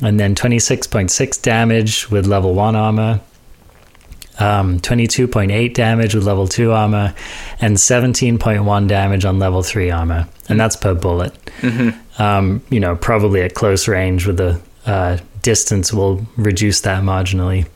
[0.00, 3.20] and then 26.6 damage with level 1 armor,
[4.38, 7.14] um, 22.8 damage with level 2 armor,
[7.60, 10.26] and 17.1 damage on level 3 armor.
[10.48, 11.34] And that's per bullet.
[12.18, 17.66] Um, you know, probably at close range with the uh, distance will reduce that marginally.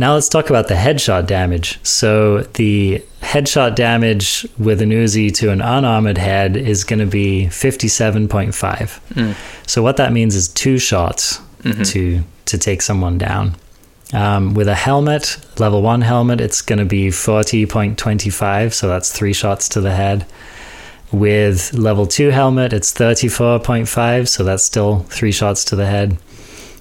[0.00, 1.78] Now let's talk about the headshot damage.
[1.82, 7.48] So the headshot damage with an Uzi to an unarmored head is going to be
[7.50, 9.36] 57.5.
[9.66, 11.42] So what that means is two shots
[11.92, 13.56] to to take someone down.
[14.14, 18.72] Um, with a helmet, level one helmet, it's going to be 40.25.
[18.72, 20.24] So that's three shots to the head.
[21.12, 24.28] With level two helmet, it's 34.5.
[24.28, 26.16] So that's still three shots to the head.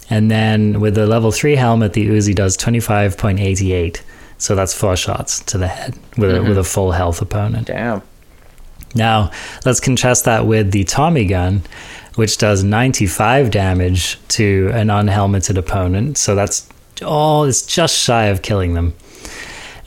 [0.09, 4.01] And then with the level 3 helmet, the Uzi does 25.88.
[4.37, 6.49] So that's four shots to the head with, a, mm-hmm.
[6.49, 7.67] with a full health opponent.
[7.67, 8.01] Damn.
[8.95, 9.31] Now,
[9.65, 11.63] let's contrast that with the Tommy gun,
[12.15, 16.17] which does 95 damage to an unhelmeted opponent.
[16.17, 16.67] So that's
[17.01, 18.95] oh, it's just shy of killing them.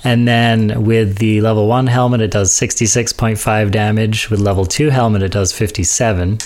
[0.04, 4.30] And then with the level 1 helmet, it does 66.5 damage.
[4.30, 6.38] With level 2 helmet, it does 57.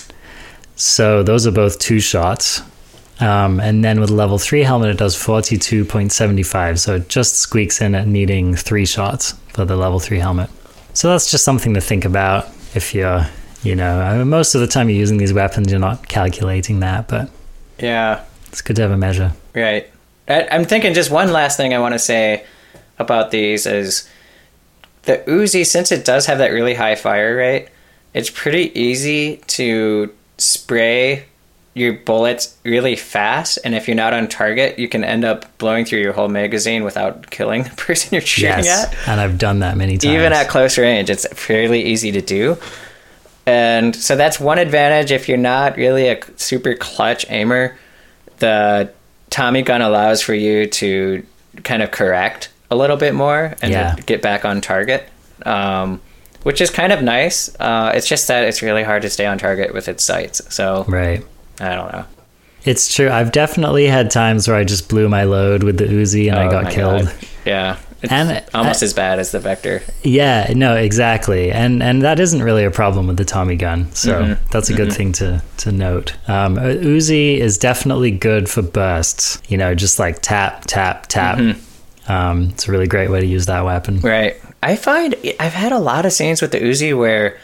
[0.76, 2.60] So those are both two shots.
[3.20, 6.79] Um, and then with level 3 helmet, it does 42.75.
[6.79, 10.50] So it just squeaks in at needing three shots for the level 3 helmet.
[10.92, 13.27] So that's just something to think about if you're,
[13.62, 16.81] you know, I mean, most of the time you're using these weapons, you're not calculating
[16.81, 17.31] that, but
[17.79, 18.23] Yeah.
[18.48, 19.33] it's good to have a measure.
[19.54, 19.90] Right.
[20.29, 22.44] I, I'm thinking just one last thing I want to say
[22.98, 24.08] about these is
[25.02, 27.69] the Uzi, since it does have that really high fire rate,
[28.12, 31.25] it's pretty easy to spray
[31.77, 33.58] your bullets really fast.
[33.62, 36.85] And if you're not on target, you can end up blowing through your whole magazine
[36.85, 38.87] without killing the person you're shooting Yes.
[38.87, 39.08] at.
[39.08, 40.14] And I've done that many times.
[40.14, 42.56] Even at close range, it's fairly easy to do.
[43.46, 47.77] And so that's one advantage if you're not really a super clutch aimer.
[48.38, 48.90] The
[49.29, 51.24] Tommy gun allows for you to
[51.62, 53.94] kind of correct a little bit more and Yeah.
[54.06, 55.06] get back on target,
[55.44, 56.00] um,
[56.42, 57.54] which is kind of nice.
[57.60, 60.40] Uh, it's just that it's really hard to stay on target with its sights.
[60.54, 61.22] So Right.
[61.61, 62.04] I don't know.
[62.65, 63.09] It's true.
[63.11, 66.46] I've definitely had times where I just blew my load with the Uzi and I
[66.46, 67.04] Oh got killed.
[67.07, 67.15] God.
[67.44, 67.77] Yeah.
[68.02, 69.83] It's And almost I- as bad as the Vector.
[70.02, 74.23] Yeah, no, exactly, and and that isn't really a problem with the Tommy gun, so
[74.23, 74.38] Mhm.
[74.50, 76.13] that's a good thing to to note.
[76.29, 79.40] Um, uh, Uzi is definitely good for bursts.
[79.48, 81.38] You know, just like tap, tap, tap.
[81.38, 82.13] Mm-hmm.
[82.13, 84.00] Um, it's a really great way to use that weapon.
[84.00, 84.37] Right.
[84.63, 87.38] I find I've had a lot of scenes with the Uzi where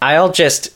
[0.00, 0.70] I'll just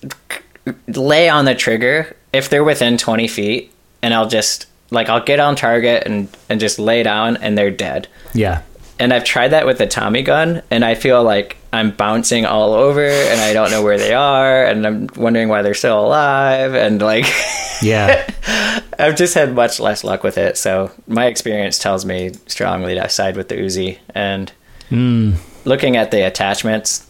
[0.88, 3.72] lay on the trigger if they're within 20 feet
[4.02, 7.70] and I'll just like I'll get on target and and just lay down and they're
[7.70, 8.08] dead.
[8.34, 8.62] Yeah,
[8.98, 12.74] And I've tried that with the Tommy gun and I feel like I'm bouncing all
[12.74, 16.74] over and I don't know where they are and I'm wondering why they're still alive
[16.74, 17.26] and like
[17.82, 18.28] yeah,
[18.98, 20.56] I've just had much less luck with it.
[20.56, 23.98] So my experience tells me strongly to side with the Uzi.
[24.14, 24.52] And
[24.90, 27.08] mm, looking at the attachments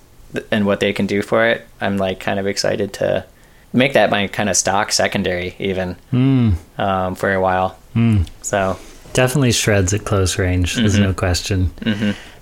[0.51, 3.25] and what they can do for it, I'm like kind of excited to
[3.73, 7.79] make that my kind of stock secondary even mm, um, for a while.
[7.95, 8.27] mm.
[8.43, 8.79] So
[9.13, 10.75] definitely shreds at close range.
[10.77, 11.03] There's Mm-hmm.
[11.03, 11.71] no question.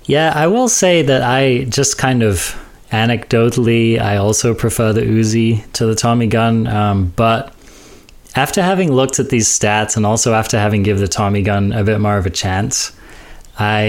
[0.04, 2.56] Yeah, I will say that I just kind of
[2.92, 6.66] anecdotally, I also prefer the Uzi to the Tommy gun.
[6.66, 7.52] Um, but
[8.34, 11.84] after having looked at these stats and also after having give the Tommy gun a
[11.84, 12.92] bit more of a chance,
[13.58, 13.80] I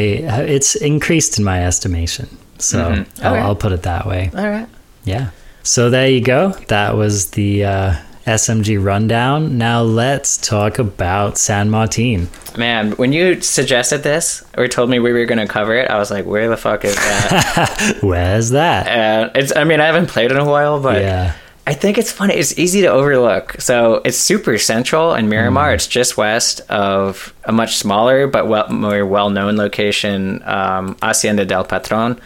[0.47, 2.27] it's increased in my estimation.
[2.57, 3.05] So Mhm.
[3.23, 3.41] I'll, Okay.
[3.43, 4.31] I'll put it that way.
[4.35, 4.67] all right.
[5.05, 5.27] Yeah.
[5.63, 6.51] So there you go.
[6.67, 7.95] That was the uh,
[8.25, 9.57] SMG rundown.
[9.57, 12.29] Now let's talk about San Martin.
[12.57, 15.97] Man, when you suggested this or told me we were going to cover it, I
[15.97, 17.97] was like, where the fuck is that?
[18.01, 18.87] Where's that?
[18.87, 21.35] and it's, I mean, I haven't played in a while, but yeah.
[21.67, 22.33] I think it's funny.
[22.33, 23.55] It's easy to overlook.
[23.59, 25.73] So it's super central in Miramar.
[25.75, 31.63] It's just west of a much smaller but well, more well-known location, um, Hacienda del
[31.65, 32.19] Patron,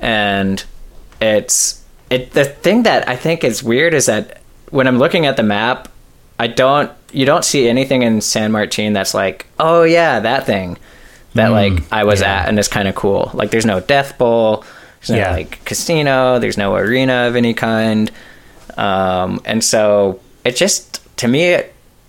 [0.00, 0.64] and
[1.20, 2.32] it's it.
[2.32, 4.40] The thing that I think is weird is that
[4.70, 5.88] when I'm looking at the map,
[6.38, 10.76] I don't you don't see anything in San Martin that's like, oh yeah, that thing
[11.34, 12.40] that like I was yeah.
[12.42, 13.30] at, and it's kind of cool.
[13.34, 14.64] Like there's no Death Bowl.
[15.00, 15.32] There's no Yeah.
[15.32, 16.38] like casino.
[16.38, 18.10] There's no arena of any kind.
[18.76, 21.60] Um, and so it just to me,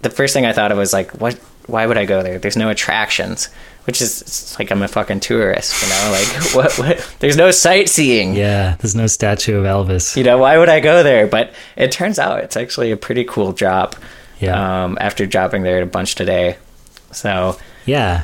[0.01, 1.35] the first thing I thought of was like, what?
[1.67, 2.37] Why would I go there?
[2.37, 3.49] There's no attractions,
[3.85, 6.11] which is it's like I'm a fucking tourist, you know.
[6.11, 6.77] Like what?
[6.77, 8.35] what there's no sightseeing.
[8.35, 10.15] Yeah, there's no statue of Elvis.
[10.15, 11.27] You know, why would I go there?
[11.27, 13.95] But it turns out it's actually a pretty cool drop.
[14.39, 14.83] Yeah.
[14.83, 16.57] Um, after dropping there a bunch today,
[17.11, 18.23] so Yeah.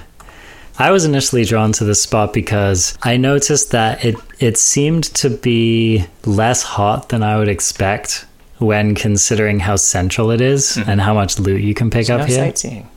[0.80, 5.30] I was initially drawn to this spot because I noticed that it it seemed to
[5.30, 8.26] be less hot than I would expect
[8.58, 12.28] when considering how central it is and how much loot you can pick no up
[12.28, 12.38] here.
[12.38, 12.88] sightseeing.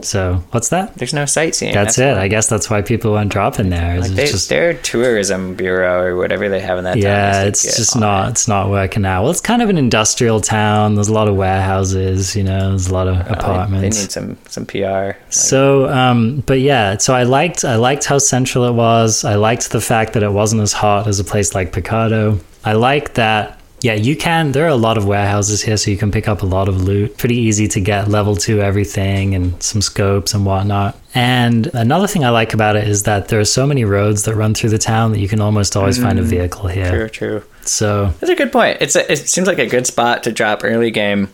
[0.00, 0.94] So, what's that?
[0.96, 1.72] There's no sightseeing.
[1.72, 2.18] That's it.
[2.18, 3.98] I guess that's why people went dropping there.
[3.98, 7.02] Like it's they, just their tourism bureau or whatever they have in that town.
[7.02, 8.30] yeah, it's just not that.
[8.32, 9.22] it's not working out.
[9.22, 10.96] Well, it's kind of an industrial town.
[10.96, 13.96] There's a lot of warehouses, you know, there's a lot of apartments.
[13.96, 14.76] They, need some some PR.
[14.86, 19.24] Like, So, um, but yeah, so I liked I liked how central it was.
[19.24, 22.40] I liked the fact that it wasn't as hot as a place like Picado.
[22.64, 23.58] I liked that.
[23.86, 24.50] Yeah, you can.
[24.50, 26.82] There are a lot of warehouses here, so you can pick up a lot of
[26.82, 27.18] loot.
[27.18, 30.98] Pretty easy to get level two everything and some scopes and whatnot.
[31.14, 34.34] And another thing I like about it is that there are so many roads that
[34.34, 36.30] run through the town that you can almost always find a mm-hmm.
[36.30, 36.90] vehicle here.
[36.90, 37.42] true, true.
[37.62, 38.78] So That's a good point.
[38.80, 41.28] It's a, it seems like a good spot to drop early game,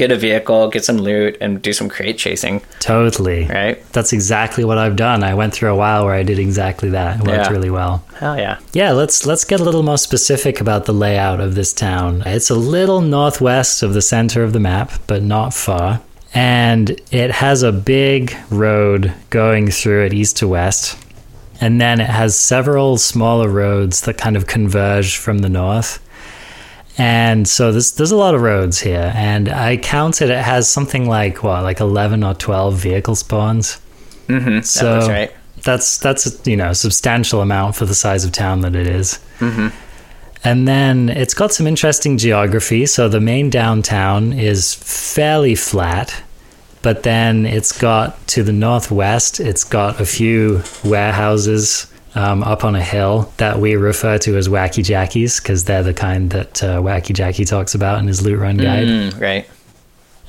[0.00, 2.60] get a vehicle, get some loot, and do some crate chasing.
[2.80, 3.76] totally, Right?
[3.92, 5.22] that's exactly what I've done.
[5.22, 7.20] I went through a while where I did exactly that.
[7.20, 7.50] It worked Yeah.
[7.56, 8.02] really well.
[8.18, 8.56] Hell yeah.
[8.72, 12.22] Yeah, let's let's get a little more specific about the layout of this town.
[12.26, 16.00] It's a little northwest of the center of the map, but not far.
[16.34, 20.96] And it has a big road going through it east to west.
[21.60, 25.98] And then it has several smaller roads that kind of converge from the north.
[27.00, 31.08] And so there's there's a lot of roads here, and I counted it has something
[31.08, 33.80] like what, like eleven or twelve vehicle spawns.
[34.28, 34.60] Mm-hmm.
[34.60, 35.34] So that right.
[35.62, 39.18] that's that's you know a substantial amount for the size of town that it is.
[40.44, 42.84] And then it's got some interesting geography.
[42.84, 46.22] So the main downtown is fairly flat,
[46.82, 49.40] but then it's got to the northwest.
[49.40, 54.48] It's got a few warehouses um, up on a hill that we refer to as
[54.48, 58.38] Wacky Jackies because they're the kind that uh, Wacky Jacky talks about in his loot
[58.38, 58.86] run guide.
[58.86, 59.48] Mm, right.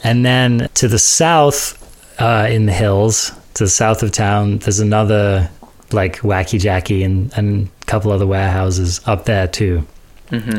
[0.03, 1.77] And then to the south,
[2.19, 5.49] uh, in the hills, to the south of town, there's another
[5.91, 9.85] like Wacky Jacky and, and a couple other warehouses up there too.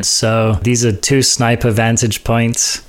[0.03, 2.83] So these are two sniper vantage points.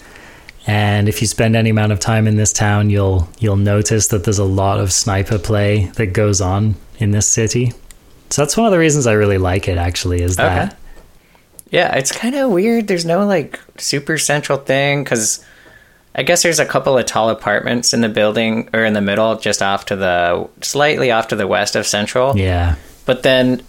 [0.66, 4.24] And if you spend any amount of time in this town, you'll you'll notice that
[4.24, 7.72] there's a lot of sniper play that goes on in this city.
[8.30, 9.78] So that's one of the reasons I really like it.
[9.78, 10.76] Actually, is that Okay.
[11.70, 12.86] Yeah, it's kind of weird.
[12.86, 15.44] There's no like super central thing because
[16.14, 19.36] I guess there's a couple of tall apartments in the building or in the middle,
[19.36, 22.36] just off to the slightly off to the west of Central.
[22.36, 22.76] Yeah.
[23.06, 23.62] But then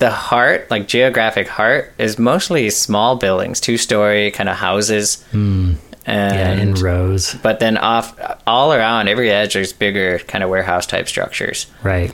[0.00, 5.22] the heart, like geographic heart, is mostly small buildings, two story kind of houses.
[5.30, 5.74] Hmm.
[6.06, 7.34] Yeah, in rows.
[7.42, 8.14] but then off
[8.46, 11.66] all around every edge there's bigger kind of warehouse type structures.
[11.82, 12.12] Right.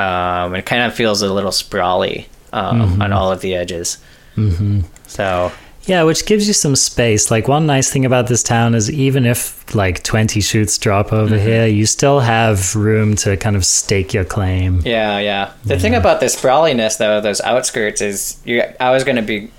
[0.00, 3.98] Um, it kind of feels a little sprawly um, on all of the edges.
[4.36, 4.80] Mm-hmm.
[5.06, 5.50] So
[5.84, 7.30] Yeah, which gives you some space.
[7.30, 11.34] Like one nice thing about this town is even if like 20 chutes drop over
[11.36, 11.46] Mm-hmm.
[11.46, 14.80] here, you still have room to kind of stake your claim.
[14.84, 15.52] Yeah, yeah.
[15.64, 19.50] The thing about the sprawliness, though, those outskirts is you're always going to be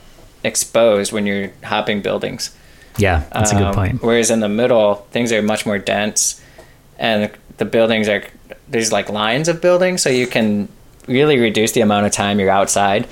[0.43, 2.55] exposed when you're hopping buildings.
[2.97, 4.03] Yeah, that's a Um, good point.
[4.03, 6.41] Whereas in the middle, things are much more dense,
[6.99, 8.23] and the buildings are
[8.71, 10.67] there's like lines of buildings, so you can
[11.07, 13.07] really reduce the amount of time you're outside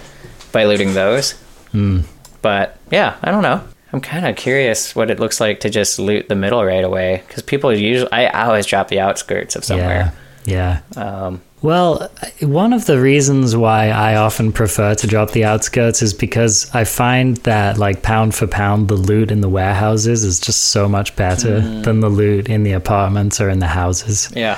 [0.52, 1.34] by looting those.
[1.72, 2.02] Hmm.
[2.42, 3.62] But yeah, I don't know.
[3.92, 7.24] I'm kind of curious what it looks like to just loot the middle right away
[7.28, 10.14] because people usually I always drop the outskirts of somewhere.
[10.46, 10.82] Yeah.
[10.96, 11.04] Yeah.
[11.26, 12.10] Um, Well,
[12.42, 16.86] one of the reasons why I often prefer to drop the outskirts is because I
[16.86, 21.16] find that, like, pound for pound, the loot in the warehouses is just so much
[21.18, 21.82] better Mm-hmm.
[21.82, 24.30] than the loot in the apartments or in the houses.
[24.36, 24.58] yeah.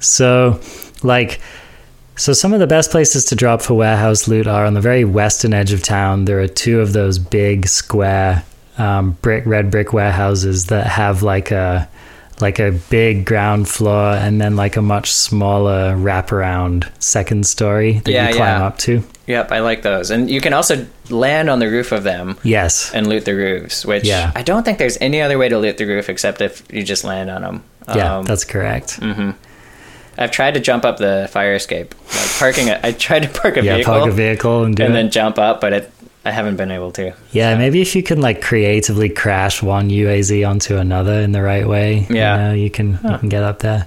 [0.00, 0.60] So,
[1.02, 1.40] like,
[2.16, 5.04] so some of the best places to drop for warehouse loot are on the very
[5.04, 6.24] western edge of town.
[6.24, 8.44] There are two of those big square
[8.78, 11.88] um, brick red brick warehouses that have like a
[12.40, 18.10] like a big ground floor and then like a much smaller wraparound second story that
[18.10, 18.66] Yeah, you climb yeah.
[18.66, 19.02] up to.
[19.26, 20.10] Yep, I like those.
[20.10, 22.90] And you can also land on the roof of them Yes.
[22.94, 24.32] and loot the roofs, which Yeah.
[24.34, 27.04] I don't think there's any other way to loot the roof except if you just
[27.04, 27.62] land on them.
[27.94, 28.98] Yeah, Um, that's correct.
[30.20, 32.68] I've tried to jump up the fire escape, like parking.
[32.68, 35.10] A, I tried to park a Yeah, vehicle park a vehicle and do and then
[35.10, 35.92] jump up, but it,
[36.24, 37.14] I haven't been able to.
[37.32, 41.66] Yeah, maybe if you can like creatively crash one UAZ onto another in the right
[41.66, 42.36] way, Yeah.
[42.36, 43.86] you know, you can you can get up there.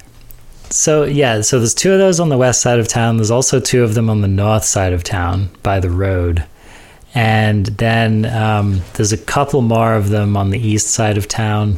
[0.72, 3.18] So yeah, so there's two of those on the west side of town.
[3.18, 6.44] There's also two of them on the north side of town by the road,
[7.14, 11.78] and then um, there's a couple more of them on the east side of town.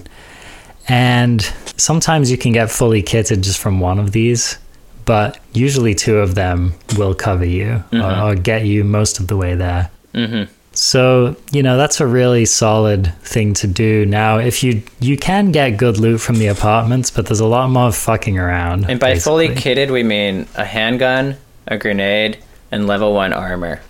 [0.88, 1.42] And
[1.78, 4.58] sometimes you can get fully kitted just from one of these,
[5.06, 9.38] but usually two of them will cover you or, or get you most of the
[9.38, 9.90] way there.
[10.14, 10.52] Mm-hmm.
[10.74, 14.06] So, you know, that's a really solid thing to do.
[14.06, 17.70] Now, if you you can get good loot from the apartments, but there's a lot
[17.70, 18.90] more fucking around.
[18.90, 22.40] And by fully kitted, we mean a handgun, a grenade,
[22.72, 23.82] and level one armor.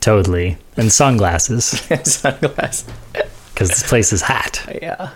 [0.00, 0.56] totally.
[0.76, 1.64] And sunglasses
[2.04, 2.90] sunglasses.
[3.54, 4.66] because this place is hot.
[4.82, 5.10] Yeah.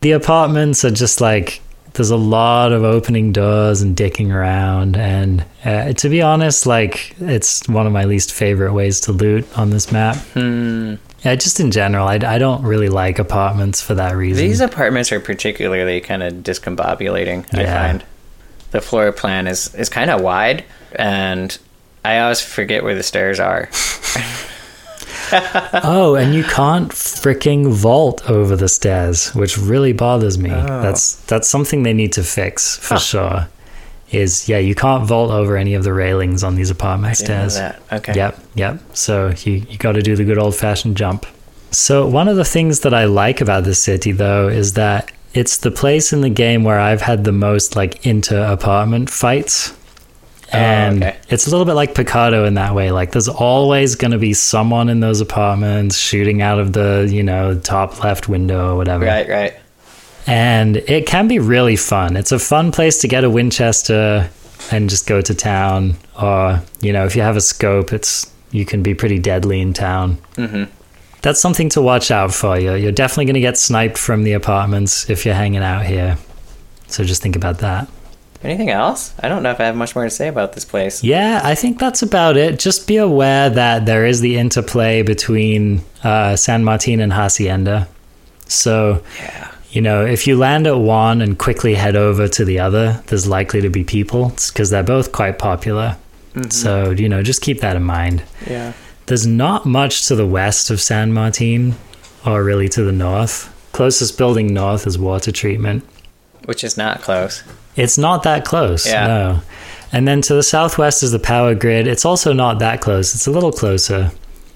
[0.00, 1.60] The apartments are just like
[1.94, 7.16] there's a lot of opening doors and dicking around and uh, to be honest like
[7.20, 10.96] it's one of my least favorite ways to loot on this map Hmm.
[11.24, 15.10] yeah just in general I, I don't really like apartments for that reason These apartments
[15.10, 17.52] are particularly kind of discombobulating.
[17.52, 18.04] I find
[18.70, 20.62] the floor plan is is kind of wide,
[20.94, 21.58] and
[22.04, 23.68] I always forget where the stairs are.
[25.84, 30.50] Oh, and you can't freaking vault over the stairs, which really bothers me.
[30.50, 33.48] That's that's something they need to fix for sure.
[34.10, 37.56] Is yeah, you can't vault over any of the railings on these apartment stairs.
[37.56, 37.80] that.
[37.92, 38.14] Okay.
[38.14, 38.80] Yep, yep.
[38.94, 41.26] So you you got to do the good old fashioned jump.
[41.70, 45.58] So one of the things that I like about this city though is that it's
[45.58, 49.74] the place in the game where I've had the most like inter apartment fights.
[50.50, 51.16] And okay.
[51.28, 52.90] it's a little bit like Picado in that way.
[52.90, 57.22] Like there's always going to be someone in those apartments shooting out of the, you
[57.22, 59.04] know, top left window or whatever.
[59.04, 59.28] Right.
[59.28, 59.54] Right.
[60.26, 62.16] And it can be really fun.
[62.16, 64.30] It's a fun place to get a Winchester
[64.70, 65.96] and just go to town.
[66.20, 69.72] Or, you know, if you have a scope, it's you can be pretty deadly in
[69.72, 70.18] town.
[70.36, 70.64] hmm
[71.22, 72.58] That's something to watch out for.
[72.58, 76.16] You're, you're definitely going to get sniped from the apartments if you're hanging out here.
[76.86, 77.88] So just think about that.
[78.44, 79.12] Anything else?
[79.20, 81.02] I don't know if I have much more to say about this place.
[81.02, 82.58] Yeah, I think that's about it.
[82.60, 87.88] Just be aware that there is the interplay between uh, San Martin and Hacienda.
[88.46, 89.50] So, Yeah.
[89.70, 93.26] you know, if you land at one and quickly head over to the other, there's
[93.26, 95.96] likely to be people because they're both quite popular.
[96.50, 98.22] So, you know, just keep that in mind.
[98.46, 98.72] Yeah.
[99.06, 101.74] There's not much to the west of San Martin
[102.24, 103.52] or really to the north.
[103.72, 105.82] Closest building north is water treatment.
[106.44, 107.42] Which is not close.
[107.76, 108.86] It's not that close.
[108.86, 109.06] Yeah.
[109.06, 109.40] No.
[109.92, 111.86] And then to the southwest is the power grid.
[111.86, 113.14] It's also not that close.
[113.14, 114.10] It's a little closer.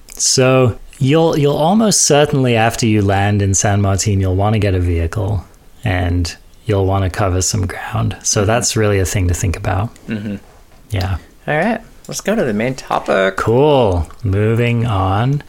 [0.08, 4.74] So you'll you'll almost certainly after you land in San Martin, you'll want to get
[4.74, 5.44] a vehicle
[5.84, 8.16] and you'll want to cover some ground.
[8.22, 9.88] So that's really a thing to think about.
[10.06, 10.36] hmm
[10.90, 11.18] Yeah.
[11.46, 11.80] All right.
[12.08, 13.36] Let's go to the main topic.
[13.36, 14.08] Cool.
[14.24, 15.42] Moving on.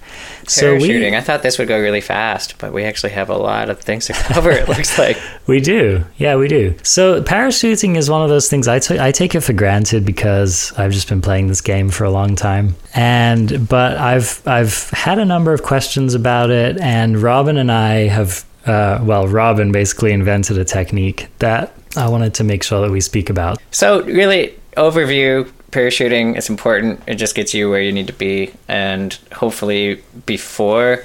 [0.47, 1.11] So Parachuting.
[1.11, 3.79] we I thought this would go really fast, but we actually have a lot of
[3.79, 4.51] things to cover.
[4.51, 5.17] it looks like.
[5.47, 6.03] we do.
[6.17, 6.75] Yeah, we do.
[6.83, 11.09] So parachuting is one of those things I take it for granted because I've just
[11.09, 12.75] been playing this game for a long time.
[12.93, 18.07] And but I've I've had a number of questions about it and Robin and I
[18.07, 22.91] have uh, well, Robin basically invented a technique that I wanted to make sure that
[22.91, 23.61] we speak about.
[23.71, 27.01] So, really, overview parachuting is important.
[27.07, 31.03] It just gets you where you need to be, and hopefully before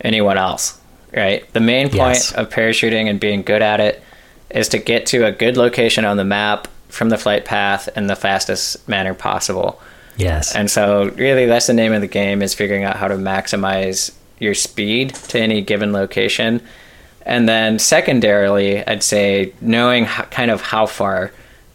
[0.00, 0.78] anyone else.
[1.14, 1.50] Right.
[1.54, 2.32] The main point Yes.
[2.32, 4.02] of parachuting and being good at it
[4.50, 8.08] is to get to a good location on the map from the flight path in
[8.08, 9.80] the fastest manner possible.
[10.16, 10.54] Yes.
[10.54, 14.10] And so, really, that's the name of the game: is figuring out how to maximize
[14.38, 16.60] your speed to any given location.
[17.24, 21.30] And then, secondarily, I'd say knowing how, kind of how far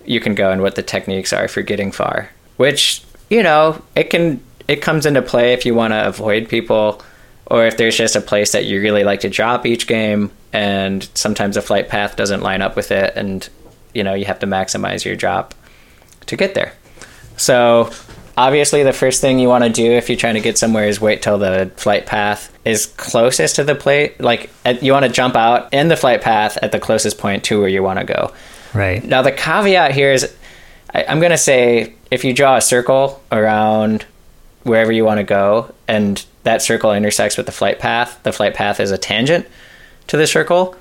[0.05, 2.29] you can go and what the techniques are for getting far.
[2.57, 7.01] Which you know, it can it comes into play if you want to avoid people,
[7.47, 11.09] or if there's just a place that you really like to drop each game, and
[11.13, 13.49] sometimes the flight path doesn't line up with it, and
[13.93, 15.53] you know you have to maximize your drop
[16.27, 16.73] to get there.
[17.35, 17.89] So,
[18.37, 21.01] obviously, the first thing you want to do if you're trying to get somewhere is
[21.01, 24.19] wait till the flight path is closest to the plate.
[24.21, 24.49] Like,
[24.81, 27.67] you want to jump out in the flight path at the closest point to where
[27.67, 28.31] you want to go.
[28.73, 29.03] Right.
[29.03, 30.33] Now, the caveat here is
[30.93, 34.05] I, I'm going to say if you draw a circle around
[34.63, 38.53] wherever you want to go and that circle intersects with the flight path, the flight
[38.53, 39.45] path is a tangent
[40.07, 40.75] to the circle.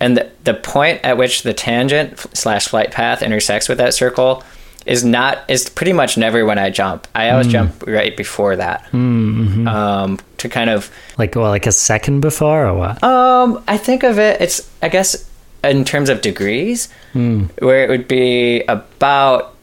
[0.00, 4.44] And the, the point at which the tangent slash flight path intersects with that circle
[4.86, 7.06] is not is pretty much never when I jump.
[7.14, 12.20] I always jump right before that um, to kind of Like well, like a second
[12.20, 13.02] before or what?
[13.02, 14.40] um, I think of it.
[14.40, 15.27] It's I guess
[15.64, 17.44] in terms of degrees, hmm.
[17.60, 19.54] where it would be about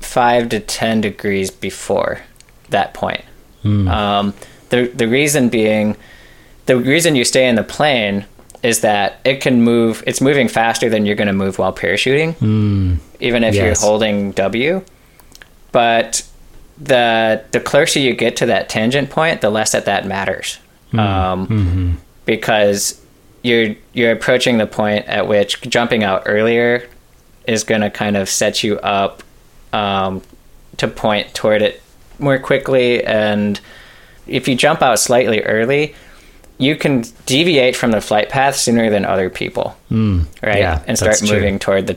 [0.00, 2.22] five to ten degrees before
[2.70, 3.22] that point.
[3.62, 3.88] Hmm.
[3.88, 4.34] Um,
[4.70, 5.96] the the reason being,
[6.66, 8.26] the reason you stay in the plane
[8.62, 10.02] is that it can move.
[10.06, 12.94] It's moving faster than you're going to move while parachuting, hmm.
[13.20, 13.62] even if Yes.
[13.64, 14.82] you're holding W.
[15.70, 16.24] But
[16.78, 20.58] the the closer you get to that tangent point, the less that that matters.
[20.92, 23.00] Um, because
[23.42, 26.88] you're you're approaching the point at which jumping out earlier
[27.46, 29.22] is going to kind of set you up
[29.72, 30.22] um,
[30.76, 31.82] to point toward it
[32.18, 33.60] more quickly and
[34.26, 35.94] if you jump out slightly early
[36.58, 41.12] you can deviate from the flight path sooner than other people right yeah, and start
[41.12, 41.36] that's true.
[41.36, 41.96] moving toward the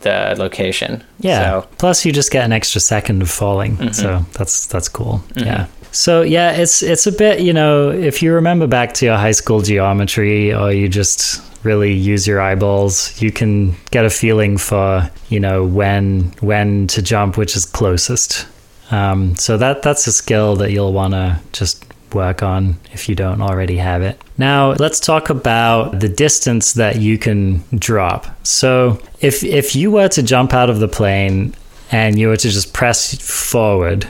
[0.00, 1.60] the location Yeah.
[1.62, 1.76] so Mm-hmm.
[1.76, 5.22] Plus, you just get an extra second of falling, so that's that's cool.
[5.34, 5.66] Yeah.
[5.96, 9.32] So yeah, it's it's a bit you know if you remember back to your high
[9.32, 15.10] school geometry, or you just really use your eyeballs, you can get a feeling for
[15.30, 18.46] you know when when to jump, which is closest.
[18.90, 23.14] Um, so that that's a skill that you'll want to just work on if you
[23.14, 24.20] don't already have it.
[24.38, 28.26] Now, let's talk about the distance that you can drop.
[28.46, 31.54] So, if if you were to jump out of the plane
[31.90, 33.14] and you were to just press
[33.50, 34.06] forward,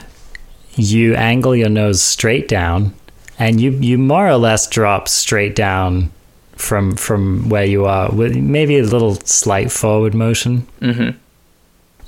[0.77, 2.93] you angle your nose straight down
[3.39, 6.11] and you you more or less drop straight down
[6.55, 10.67] from from where you are with maybe a little slight forward motion.
[10.81, 11.17] Mm-hmm.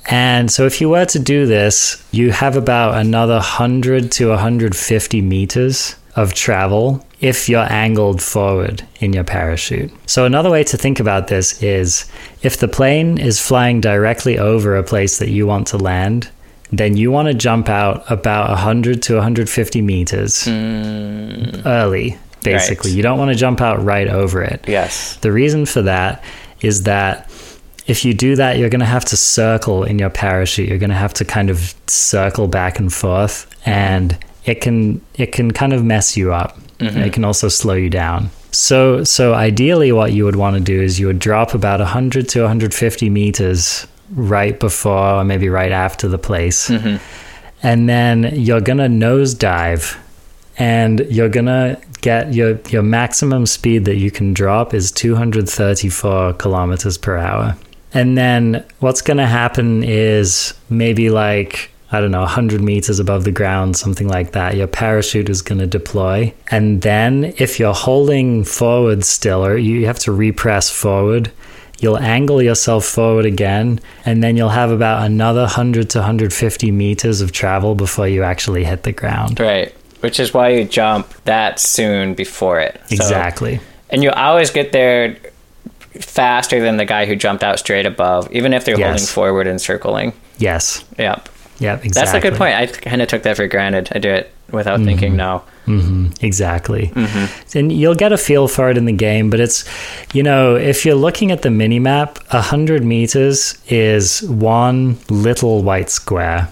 [0.06, 5.22] And so, if you were to do this, you have about another 100 to 150
[5.22, 9.92] meters of travel if you're angled forward in your parachute.
[10.08, 12.10] So, another way to think about this is
[12.42, 16.30] if the plane is flying directly over a place that you want to land,
[16.72, 21.66] then you want to jump out about 100 to 150 meters mm.
[21.66, 22.92] early, basically.
[22.92, 22.98] Right.
[22.98, 24.64] You don't want to jump out right over it.
[24.68, 26.24] yes The reason for that
[26.62, 27.30] is that
[27.88, 30.70] if you do that, you're going to have to circle in your parachute.
[30.70, 34.16] You're going to have to kind of circle back and forth, and
[34.46, 36.60] it can it can kind of mess you up.
[36.78, 37.00] Mm-hmm.
[37.00, 38.30] It can also slow you down.
[38.52, 42.30] So so ideally, what you would want to do is you would drop about 100
[42.30, 46.98] to 150 meters right before, or maybe right after the place, mm-hmm.
[47.64, 49.98] and then you're going to nosedive
[50.60, 56.98] and you're gonna get your your maximum speed that you can drop is 234 kilometers
[56.98, 57.56] per hour
[57.94, 63.32] and then what's gonna happen is maybe like I don't know, 100 meters above the
[63.32, 64.56] ground, something like that.
[64.56, 66.32] Your parachute is going to deploy.
[66.52, 71.32] And then, if you're holding forward still, or you have to repress forward,
[71.80, 73.80] you'll angle yourself forward again.
[74.06, 78.64] And then you'll have about another 100 to 150 meters of travel before you actually
[78.66, 79.40] hit the ground.
[79.40, 83.60] right which is why you jump that soon before it So- Exactly.
[83.90, 85.18] and you always get there
[86.00, 88.88] faster than the guy who jumped out straight above, even if they're Yes.
[88.88, 90.14] holding forward and circling.
[90.38, 90.84] Yes.
[90.98, 91.28] Yep.
[91.60, 91.90] Yeah, exactly.
[91.92, 92.56] That's a good point.
[92.56, 93.90] I kind of took that for granted.
[93.94, 95.44] I do it without thinking no.
[95.66, 96.88] hmm exactly.
[96.88, 97.58] Mm-hmm.
[97.58, 99.66] And you'll get a feel for it in the game, but it's,
[100.14, 105.90] you know, if you're looking at the mini map, 100 meters is one little white
[105.90, 106.50] square.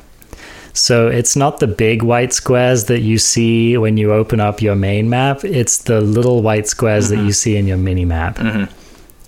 [0.73, 4.75] So it's not the big white squares that you see when you open up your
[4.75, 8.37] main map, it's the little white squares that you see in your mini map.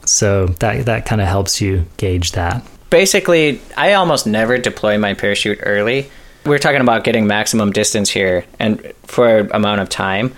[0.05, 2.63] So that that kind of helps you gauge that.
[2.89, 6.09] Basically, I almost never deploy my parachute early.
[6.45, 10.33] We're talking about getting maximum distance here and for amount of time,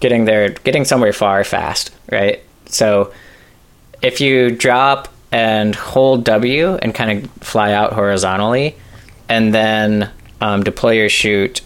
[0.00, 2.42] getting there, getting somewhere far fast, right?
[2.66, 3.12] So
[4.00, 8.76] if you drop and hold W and kind of fly out horizontally,
[9.28, 10.10] and then
[10.40, 11.60] um, deploy your chute,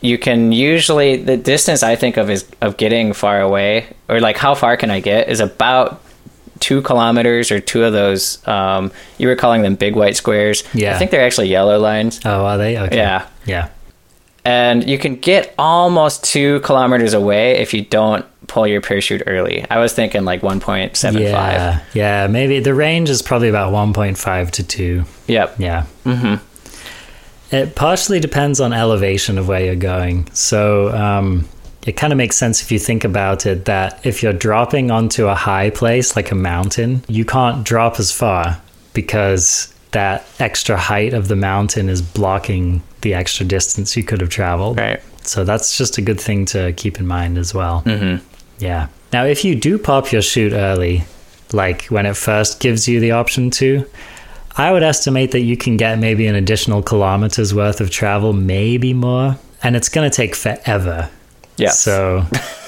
[0.00, 4.36] you can usually the distance I think of is of getting far away, or like
[4.36, 6.02] how far can I get, is about
[6.60, 8.46] two kilometers or two of those.
[8.46, 10.64] Um, you were calling them big white squares.
[10.74, 10.94] Yeah.
[10.94, 12.20] I think they're actually yellow lines.
[12.24, 12.78] Oh, are they?
[12.78, 12.96] Okay.
[12.96, 13.26] Yeah.
[13.44, 13.68] Yeah.
[14.44, 19.64] And you can get almost two kilometers away if you don't pull your parachute early.
[19.68, 21.20] I was thinking like 1.75.
[21.20, 21.82] Yeah.
[21.94, 22.26] Yeah.
[22.28, 25.04] Maybe the range is probably about 1.5 to 2.
[25.26, 25.56] Yep.
[25.58, 25.86] Yeah.
[26.04, 27.54] Mm-hmm.
[27.54, 30.28] It partially depends on elevation of where you're going.
[30.32, 31.48] So um,
[31.86, 35.28] it kind of makes sense if you think about it that if you're dropping onto
[35.28, 38.60] a high place like a mountain, you can't drop as far
[38.92, 44.30] because that extra height of the mountain is blocking the extra distance you could have
[44.30, 44.78] traveled.
[44.78, 45.00] Right.
[45.22, 47.82] So that's just a good thing to keep in mind as well.
[47.86, 48.24] Mm-hmm.
[48.58, 48.88] Yeah.
[49.12, 51.04] Now, if you do pop your chute early,
[51.52, 53.88] like when it first gives you the option to,
[54.56, 58.92] I would estimate that you can get maybe an additional kilometers worth of travel, maybe
[58.92, 61.10] more, and it's going to take forever.
[61.56, 61.70] Yeah.
[61.70, 62.24] So,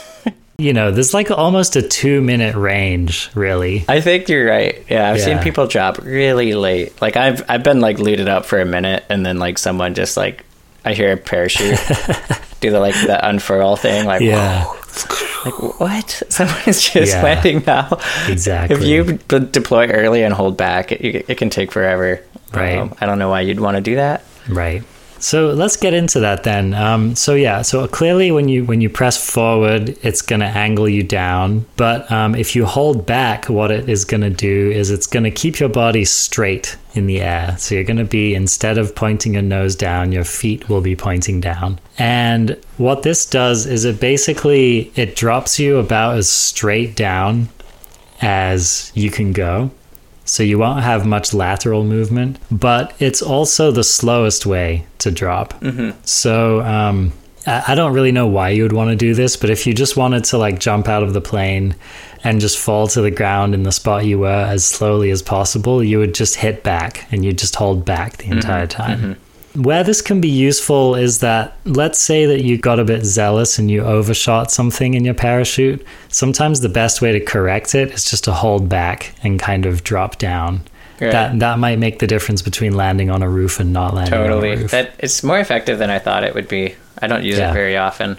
[0.59, 3.85] you know, there's like almost a two minute range, really.
[3.89, 4.85] I think you're right.
[4.89, 7.01] Yeah, I've seen people drop really late.
[7.01, 10.17] Like I've I've been like looted up for a minute, and then like someone just
[10.17, 10.45] like
[10.85, 11.79] I hear a parachute
[12.61, 14.07] do the like the unfurl thing.
[14.07, 14.65] Like Yeah,
[15.45, 16.23] like what?
[16.31, 17.23] Someone's just Yeah.
[17.23, 17.99] landing now.
[18.29, 18.77] exactly.
[18.77, 22.21] If you b- deploy early and hold back, it, it can take forever.
[22.53, 22.93] Um, Right.
[23.01, 24.25] I don't know why you'd want to do that.
[24.49, 24.83] Right.
[25.21, 26.75] So let's get into that then.
[26.75, 30.89] Um, so yeah, so clearly when you when you press forward, it's going to angle
[30.89, 31.67] you down.
[31.77, 35.25] But um, if you hold back, what it is going to do is it's going
[35.25, 37.57] to keep your body straight in the air.
[37.59, 40.97] So you're going to be instead of pointing your nose down, your feet will be
[40.97, 41.79] pointing down.
[41.99, 47.49] And what this does is it basically it drops you about as straight down
[48.21, 49.71] as you can go
[50.29, 55.55] so you won't have much lateral movement, but it's also the slowest way to drop.
[55.61, 55.99] Mm-hmm.
[56.05, 57.13] So um,
[57.47, 59.73] I, I don't really know why you would want to do this, but if you
[59.73, 61.75] just wanted to like jump out of the plane
[62.25, 65.83] and just fall to the ground in the spot you were as slowly as possible,
[65.83, 68.35] you would just hit back and you'd just hold back the mm-hmm.
[68.35, 68.99] entire time.
[68.99, 69.23] Mm-hmm.
[69.59, 73.59] Where this can be useful is that let's say that you got a bit zealous
[73.59, 75.85] and you overshot something in your parachute.
[76.09, 79.83] Sometimes the best way to correct it is just to hold back and kind of
[79.83, 80.61] drop down.
[81.01, 81.11] Right.
[81.13, 84.21] That that might make the difference between landing on a roof and not landing on
[84.27, 84.57] a Totally.
[84.57, 84.71] roof.
[84.71, 86.75] That it's more effective than I thought it would be.
[87.01, 87.51] I don't use Yeah.
[87.51, 88.19] it very often.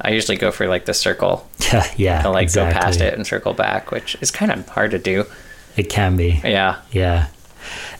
[0.00, 1.48] I usually go for like the circle.
[1.72, 2.22] yeah, yeah.
[2.22, 5.24] to like go past it and circle back, which is kind of hard to do.
[5.76, 6.40] It can be.
[6.44, 6.76] Yeah.
[6.92, 7.26] Yeah.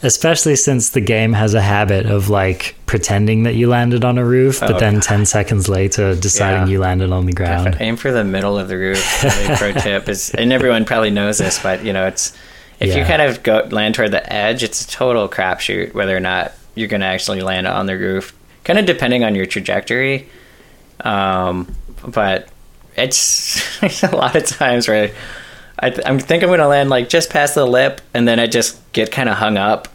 [0.02, 4.24] Especially since the game has a habit of like pretending that you landed on a
[4.24, 5.02] roof, but Oh, then God.
[5.02, 6.72] 10 seconds later deciding Yeah.
[6.72, 7.72] you landed on the ground.
[7.72, 9.22] But aim for the middle of the roof.
[9.24, 12.36] Really pro tip is, and everyone probably knows this, but you know, it's
[12.78, 16.20] if you kind of go land toward the edge, it's a total crapshoot whether or
[16.20, 18.36] not you're going to actually land on the roof.
[18.64, 20.28] Kind of depending on your trajectory,
[21.00, 21.74] um,
[22.06, 22.48] but
[22.96, 25.10] it's, it's a lot of times where
[25.78, 28.40] I, th- I think I'm going to land like just past the lip, and then
[28.40, 29.88] I just get kind of hung up.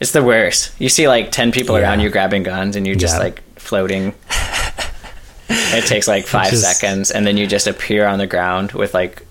[0.00, 0.72] It's the worst.
[0.78, 3.22] You see like ten people around you grabbing guns, and you're just Yeah.
[3.24, 4.14] like floating.
[5.48, 8.92] it takes like five Just- seconds, and then you just appear on the ground with
[8.92, 9.24] like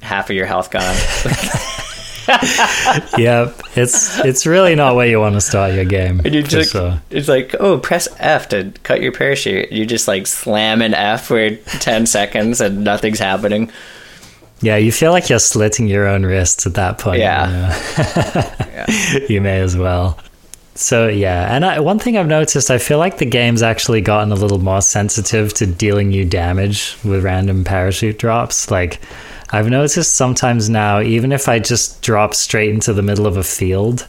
[0.00, 0.82] half of your health gone.
[3.18, 3.60] yep.
[3.74, 6.20] It's it's really not where you want to start your game.
[6.24, 7.00] And you just sure.
[7.10, 9.72] it's like oh press F to cut your parachute.
[9.72, 13.70] You just like slam an F for ten seconds and nothing's happening.
[14.62, 17.18] Yeah, you feel like you're slitting your own wrists at that point.
[17.18, 17.76] Yeah.
[17.98, 19.26] you know?
[19.28, 20.18] you may as well.
[20.74, 24.32] So yeah, and I, one thing I've noticed, I feel like the game's actually gotten
[24.32, 28.70] a little more sensitive to dealing you damage with random parachute drops.
[28.70, 29.00] Like,
[29.50, 33.42] I've noticed sometimes now, even if I just drop straight into the middle of a
[33.42, 34.06] field,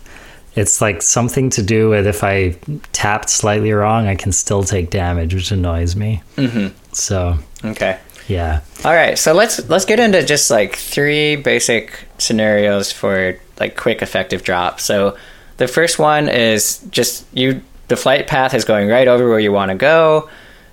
[0.56, 2.56] it's like something to do with if I
[2.94, 6.24] tapped slightly wrong, I can still take damage, which annoys me.
[6.38, 6.68] Mm-hmm.
[6.94, 8.00] So Okay.
[8.28, 13.76] Yeah, All right, so let's let's get into just like three basic scenarios for like
[13.78, 14.80] quick effective drop.
[14.80, 15.18] So
[15.58, 19.52] the first one is just you the flight path is going right over where you
[19.52, 20.30] want to go.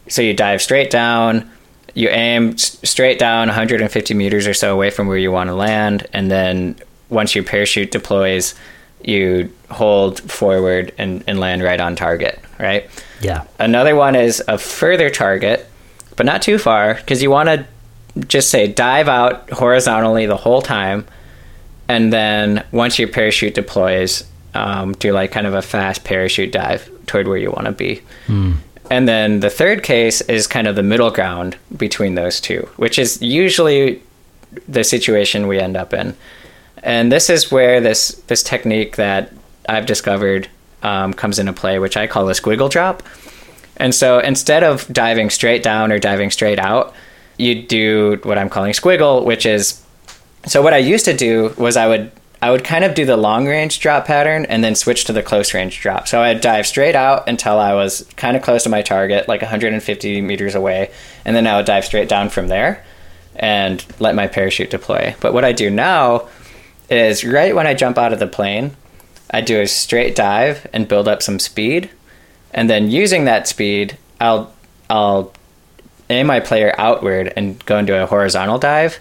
[0.09, 1.51] So you dive straight down,
[1.95, 5.55] you aim s- straight down 150 meters or so away from where you want to
[5.55, 6.77] land, and then
[7.09, 8.55] once your parachute deploys,
[9.03, 12.89] you hold forward and, and land right on target, right?
[13.21, 13.45] Yeah.
[13.59, 15.69] Another one is a further target,
[16.17, 17.67] but not too far, because you want to
[18.27, 21.07] just say dive out horizontally the whole time,
[21.89, 26.91] and then once your parachute deploys, um, do like kind of a fast parachute dive
[27.07, 28.03] toward where you want to be.
[28.91, 32.99] And then the third case is kind of the middle ground between those two, which
[32.99, 34.03] is usually
[34.67, 36.17] the situation we end up in.
[36.83, 39.33] And this is where this this technique that
[39.69, 40.49] I've discovered
[40.83, 43.05] um, comes into play, which I call a squiggle drop.
[43.81, 46.95] And so instead of diving straight down or diving straight out,
[47.39, 49.83] you do what I'm calling squiggle, which is
[50.47, 52.13] so what I used to do was I would
[52.43, 55.23] I would kind of do the long range drop pattern and then switch to the
[55.23, 56.09] close range drop.
[56.09, 59.43] So I'd dive straight out until I was kind of close to my target, like
[59.43, 60.91] 150 meters away,
[61.25, 62.85] and then I would dive straight down from there
[63.37, 65.15] and let my parachute deploy.
[65.21, 66.29] But what I do now
[66.89, 68.75] is right when I jump out of the plane,
[69.31, 71.91] I do a straight dive and build up some speed,
[72.53, 74.53] and then using that speed, I'll
[74.89, 75.33] I'll
[76.09, 78.99] aim my player outward and go into a horizontal dive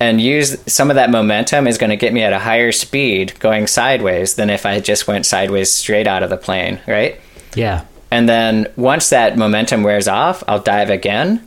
[0.00, 3.38] and use some of that momentum is going to get me at a higher speed
[3.38, 7.20] going sideways than if I just went sideways straight out of the plane, right?
[7.54, 7.84] Yeah.
[8.10, 11.46] And then once that momentum wears off, I'll dive again,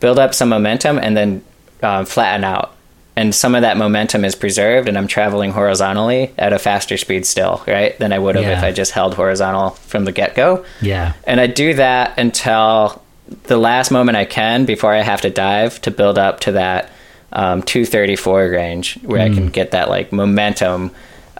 [0.00, 1.44] build up some momentum, and then
[1.82, 2.74] um, flatten out.
[3.14, 7.26] And some of that momentum is preserved, and I'm traveling horizontally at a faster speed
[7.26, 7.98] still, right?
[7.98, 10.64] Than I would have if I just held horizontal from the get go.
[10.80, 11.12] Yeah.
[11.24, 13.02] And I do that until
[13.44, 16.90] the last moment I can before I have to dive to build up to that
[17.34, 19.52] um, 234 range where I can Mm.
[19.52, 20.90] get that like momentum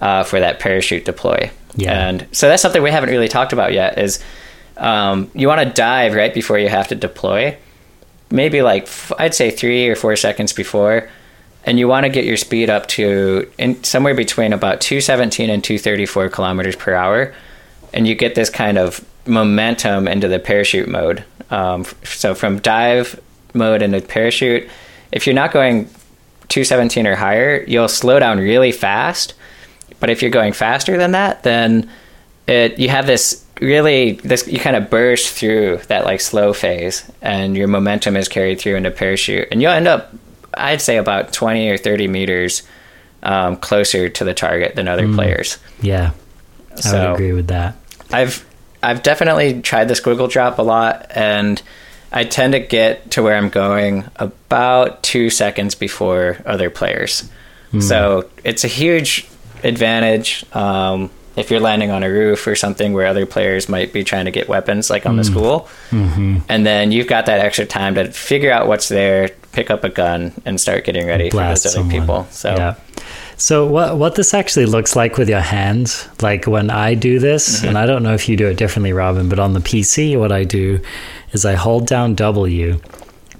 [0.01, 1.51] uh, for that parachute deploy.
[1.75, 1.93] Yeah.
[2.09, 4.23] And so that's something we haven't really talked about yet is
[4.77, 7.57] um, you want to dive right before you have to deploy,
[8.31, 11.09] maybe like f- I'd say three or four seconds before.
[11.65, 15.63] And you want to get your speed up to in, somewhere between about 217 and
[15.63, 17.33] 234 kilometers per hour
[17.93, 21.25] and you get this kind of momentum into the parachute mode.
[21.51, 23.21] Um, so from dive
[23.55, 24.69] mode into parachute,
[25.11, 25.85] if you're not going
[26.49, 29.35] 217 or higher, you'll slow down really fast.
[30.01, 31.91] But if you're going faster than that, then
[32.49, 37.09] it you have this really this you kind of burst through that like slow phase,
[37.21, 40.13] and your momentum is carried through into parachute, and you'll end up,
[40.55, 42.62] I'd say, about 20 or 30 meters
[43.22, 45.59] um, closer to the target than other players.
[45.80, 46.11] Yeah.
[46.76, 47.76] I So- would agree with that.
[48.11, 48.44] I've
[48.82, 51.62] I've definitely tried the squiggle drop a lot, and
[52.11, 57.30] I tend to get to where I'm going about two seconds before other players.
[57.80, 59.26] So it's a huge
[59.64, 64.05] advantage um, if you're landing on a roof or something where other players might be
[64.05, 66.38] trying to get weapons, like on the school, mm-hmm.
[66.50, 69.88] and then you've got that extra time to figure out what's there, pick up a
[69.88, 72.00] gun, and start getting ready Blast for those other someone.
[72.00, 72.26] people.
[72.30, 72.74] So yeah.
[73.36, 77.59] So what what this actually looks like with your hands, like when I do this,
[77.59, 77.68] Mm-hmm.
[77.68, 80.32] and I don't know if you do it differently, Robin, but on the PC, what
[80.32, 80.80] I do
[81.32, 82.80] is I hold down W,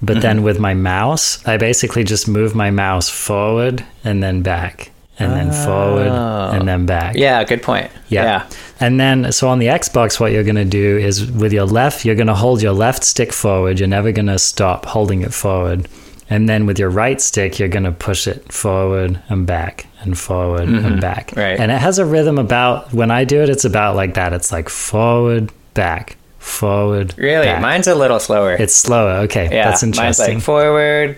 [0.01, 0.45] but then Mm-hmm.
[0.45, 5.51] with my mouse, I basically just move my mouse forward and then back, and then
[5.51, 7.15] forward and then back.
[7.15, 7.19] Oh.
[7.19, 7.91] yeah, good point.
[8.09, 8.23] Yeah.
[8.23, 8.49] yeah.
[8.79, 12.03] And then, so on the Xbox, what you're going to do is with your left,
[12.03, 13.79] you're going to hold your left stick forward.
[13.79, 15.87] You're never going to stop holding it forward.
[16.29, 20.17] And then with your right stick, you're going to push it forward and back and
[20.17, 21.27] forward and back.
[21.27, 21.39] Mm-hmm.
[21.39, 21.59] Right.
[21.59, 24.33] And it has a rhythm about, when I do it, it's about like that.
[24.33, 27.13] It's like forward, back, forward.
[27.17, 27.61] Really, back.
[27.61, 28.53] mine's a little slower.
[28.53, 29.19] It's slower.
[29.23, 29.45] Okay.
[29.45, 30.03] Yeah, That's interesting.
[30.05, 31.17] mine's like forward,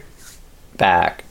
[0.77, 1.23] back,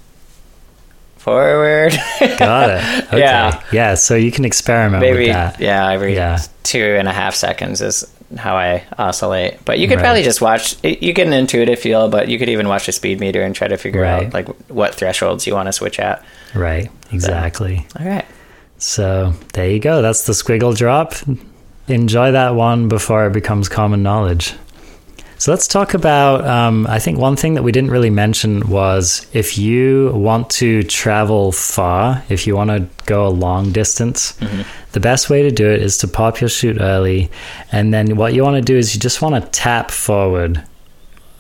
[1.25, 1.93] forward.
[2.39, 3.05] Got it.
[3.09, 3.19] Okay.
[3.19, 3.63] Yeah.
[3.73, 3.95] Yeah.
[3.95, 5.59] So you can experiment Maybe, with that.
[5.61, 6.39] yeah, every Yeah.
[6.63, 8.05] two and a half seconds is
[8.37, 9.65] how I oscillate.
[9.65, 10.03] But you could Right.
[10.05, 10.77] probably just watch.
[10.83, 13.69] You get an intuitive feel, but you could even watch the speed meter and try
[13.69, 14.27] to figure Right.
[14.27, 16.23] out like what thresholds you want to switch at.
[16.55, 16.91] Right.
[17.13, 17.87] Exactly.
[17.99, 18.25] All right.
[18.79, 20.03] So there you go.
[20.03, 21.15] That's the squiggle drop.
[21.89, 24.55] Enjoy that one before it becomes common knowledge.
[25.39, 26.47] So let's talk about.
[26.47, 30.83] Um, I think one thing that we didn't really mention was if you want to
[30.85, 34.33] travel far, if you want to go a long distance,
[34.93, 37.31] the best way to do it is to pop your chute early.
[37.73, 40.63] And then what you want to do is you just want to tap forward.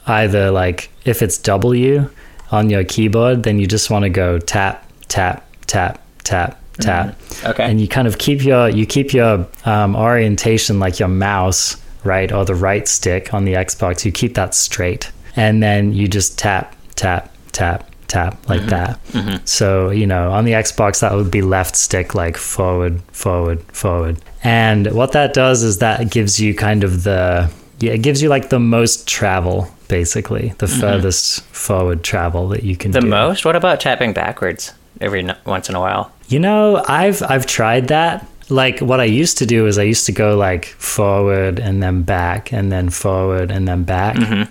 [0.07, 2.11] Either like if it's W
[2.51, 7.64] on your keyboard, then you just want to go tap, tap, tap, tap, tap Okay.
[7.64, 12.32] and you kind of keep your you keep your um, orientation like your mouse right
[12.32, 16.38] or the right stick on the xbox you keep that straight and then you just
[16.38, 18.70] tap tap tap tap like mm-hmm.
[18.70, 19.05] that.
[19.07, 19.44] Mm-hmm.
[19.44, 24.18] So, you know, on the Xbox, that would be left stick, like forward, forward, forward.
[24.42, 27.50] And what that does is that gives you kind of the,
[27.80, 30.80] yeah, it gives you like the most travel, basically, the mm-hmm.
[30.80, 33.07] furthest forward travel that you can The do.
[33.07, 33.44] most?
[33.44, 36.12] What about tapping backwards every once in a while?
[36.28, 38.26] You know, I've I've tried that.
[38.51, 42.03] Like what I used to do is I used to go like forward and then
[42.03, 44.16] back and then forward and then back.
[44.16, 44.51] Mm-hmm.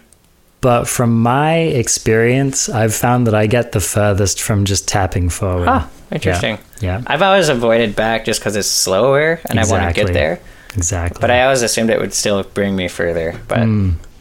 [0.62, 5.68] But from my experience, I've found that I get the furthest from just tapping forward.
[5.70, 6.58] Oh, interesting.
[6.80, 10.39] Yeah, I've always avoided back just because it's slower and I want to get there.
[10.74, 11.20] exactly.
[11.20, 13.39] But I always assumed it would still bring me further.
[13.48, 13.68] But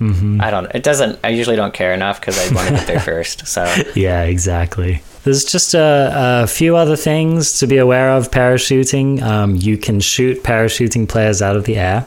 [0.02, 0.40] Mm-hmm.
[0.40, 0.66] I don't.
[0.74, 1.20] It doesn't.
[1.22, 3.46] I usually don't care enough because I want to get there first.
[3.46, 3.62] So
[3.94, 5.00] Yeah, exactly.
[5.24, 9.22] There's just a, a few other things to be aware of parachuting.
[9.22, 12.06] Um, you can shoot parachuting players out of the air,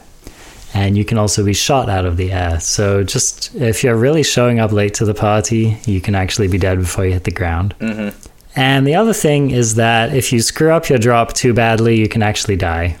[0.74, 2.60] and you can also be shot out of the air.
[2.60, 6.58] So, just if you're really showing up late to the party, you can actually be
[6.58, 7.74] dead before you hit the ground.
[7.78, 8.16] Mm-hmm.
[8.54, 12.08] And the other thing is that if you screw up your drop too badly, you
[12.08, 12.96] can actually die.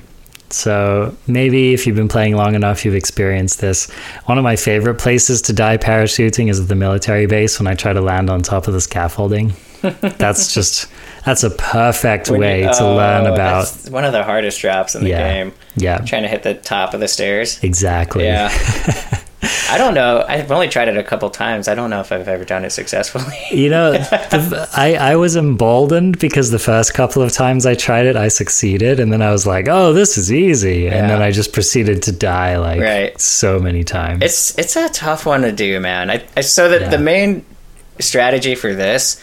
[0.50, 3.90] So maybe if you've been playing long enough, you've experienced this.
[4.26, 7.74] One of my favorite places to die parachuting is at the military base when I
[7.74, 9.54] try to land on top of the scaffolding.
[9.90, 10.88] That's just
[11.24, 14.60] that's a perfect When you- way to oh, learn about that's one of the hardest
[14.60, 15.32] drops in the Yeah.
[15.34, 15.52] game.
[15.76, 17.58] yeah Trying to hit the top of the stairs.
[17.62, 18.50] exactly Yeah.
[19.70, 20.24] I don't know.
[20.26, 21.68] I've only tried it a couple times.
[21.68, 23.36] I don't know if I've ever done it successfully.
[23.50, 28.06] You know, the, I, I was emboldened because the first couple of times I tried
[28.06, 28.98] it, I succeeded.
[28.98, 30.88] And then I was like, oh, this is easy.
[30.88, 33.20] And then I just proceeded to die like Right.
[33.20, 34.22] so many times.
[34.22, 36.10] It's it's a tough one to do, man.
[36.10, 36.88] I, I so that Yeah.
[36.88, 37.44] the main
[38.00, 39.22] strategy for this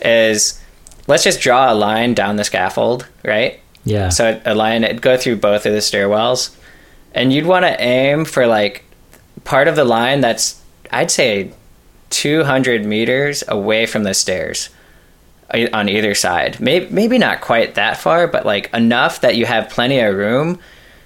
[0.00, 0.60] is
[1.06, 3.60] let's just draw a line down the scaffold, right?
[3.84, 4.08] yeah.
[4.08, 6.54] So a line it'd go through both of the stairwells,
[7.14, 8.84] and you'd want to aim for like
[9.44, 11.52] part of the line that's I'd say
[12.10, 14.70] 200 meters away from the stairs
[15.72, 16.58] on either side.
[16.60, 20.58] Maybe maybe not quite that far, but like enough that you have plenty of room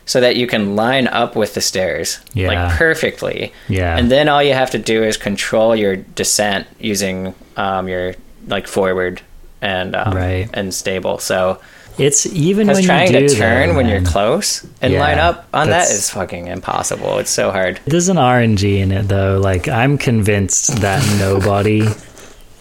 [0.06, 2.48] so that you can line up with the stairs Yeah.
[2.48, 3.52] like perfectly.
[3.68, 3.96] Yeah.
[3.96, 8.14] And then all you have to do is control your descent using um, your
[8.46, 9.22] like forward
[9.62, 10.48] and um, Right.
[10.54, 11.18] and stable.
[11.18, 11.58] So
[11.98, 15.18] It's even when trying you do to turn that, when you're close and Yeah, line
[15.18, 17.18] up on that's- fucking impossible.
[17.18, 17.78] It's so hard.
[17.84, 19.38] There's an RNG in it though.
[19.42, 21.86] Like I'm convinced that nobody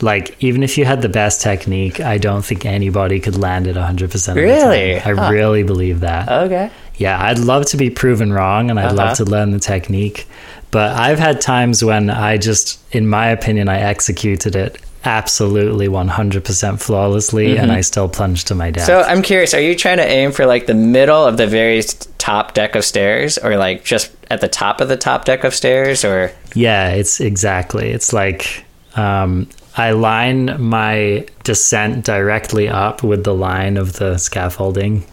[0.02, 3.76] like even if you had the best technique, I don't think anybody could land it
[3.76, 4.96] 100% Really?
[4.96, 5.30] I Huh.
[5.32, 6.28] really believe that.
[6.30, 6.70] Okay.
[6.96, 8.96] Yeah, I'd love to be proven wrong and I'd Uh-huh.
[8.96, 10.28] love to learn the technique.
[10.72, 16.82] But I've had times when I just in my opinion I executed it absolutely 100%
[16.82, 18.88] flawlessly and I still plunged to my death.
[18.88, 19.04] Mm-hmm.
[19.04, 21.82] So I'm curious, are you trying to aim for like the middle of the very
[22.18, 25.56] top deck of stairs or like just at the top of the top deck of
[25.56, 27.90] stairs or Yeah, it's exactly.
[27.92, 29.48] It's like um,
[29.78, 35.06] I line my descent directly up with the line of the scaffolding.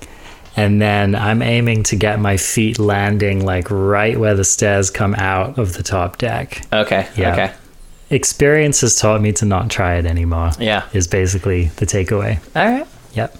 [0.56, 5.14] And then I'm aiming to get my feet landing like right where the stairs come
[5.14, 6.66] out of the top deck.
[6.72, 7.06] Okay.
[7.14, 7.32] Yeah.
[7.32, 7.52] Okay.
[8.10, 10.84] Experience has taught me to not try it anymore, Yeah.
[10.92, 12.38] is basically the takeaway.
[12.54, 12.86] All right.
[13.14, 13.36] Yep.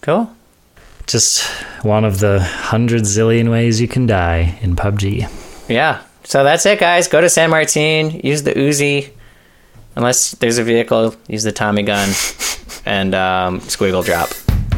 [0.00, 0.30] Cool.
[1.06, 1.44] Just
[1.82, 5.28] one of the hundred zillion ways you can die in PUBG.
[5.68, 6.00] Yeah.
[6.24, 7.08] So that's it, guys.
[7.08, 8.20] Go to San Martin.
[8.24, 9.10] Use the Uzi.
[9.96, 12.08] Unless there's a vehicle, use the Tommy gun
[12.84, 14.28] and um, squiggle drop.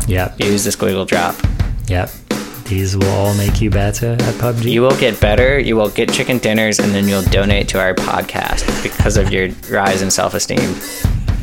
[0.06, 0.38] Yep.
[0.40, 1.34] Use the squiggle drop.
[1.88, 2.10] Yep.
[2.70, 4.70] These will all make you better at PUBG.
[4.70, 5.58] You will get better.
[5.58, 9.48] You will get chicken dinners, and then you'll donate to our podcast because of your
[9.68, 10.60] rise in self esteem.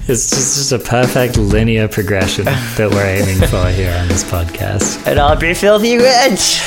[0.08, 5.06] It's just, just a perfect linear progression that we're aiming for here on this podcast.
[5.06, 6.62] And I'll be filthy rich.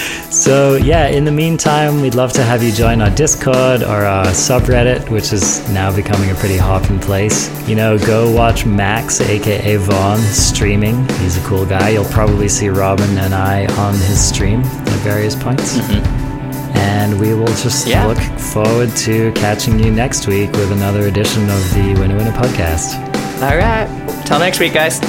[0.34, 4.26] So, yeah, in the meantime, we'd love to have you join our Discord or our
[4.26, 7.48] subreddit, which is now becoming a pretty hopping place.
[7.68, 11.08] You know, go watch Max, aka Vaughn, streaming.
[11.20, 11.90] He's a cool guy.
[11.90, 15.78] You'll probably see Robin and I on his stream at various points.
[15.78, 16.76] Mm-hmm.
[16.76, 18.04] And we will just Yeah.
[18.06, 22.96] look forward to catching you next week with another edition of the Winner Winner podcast.
[23.40, 23.88] All right.
[24.26, 25.00] Till next week, guys.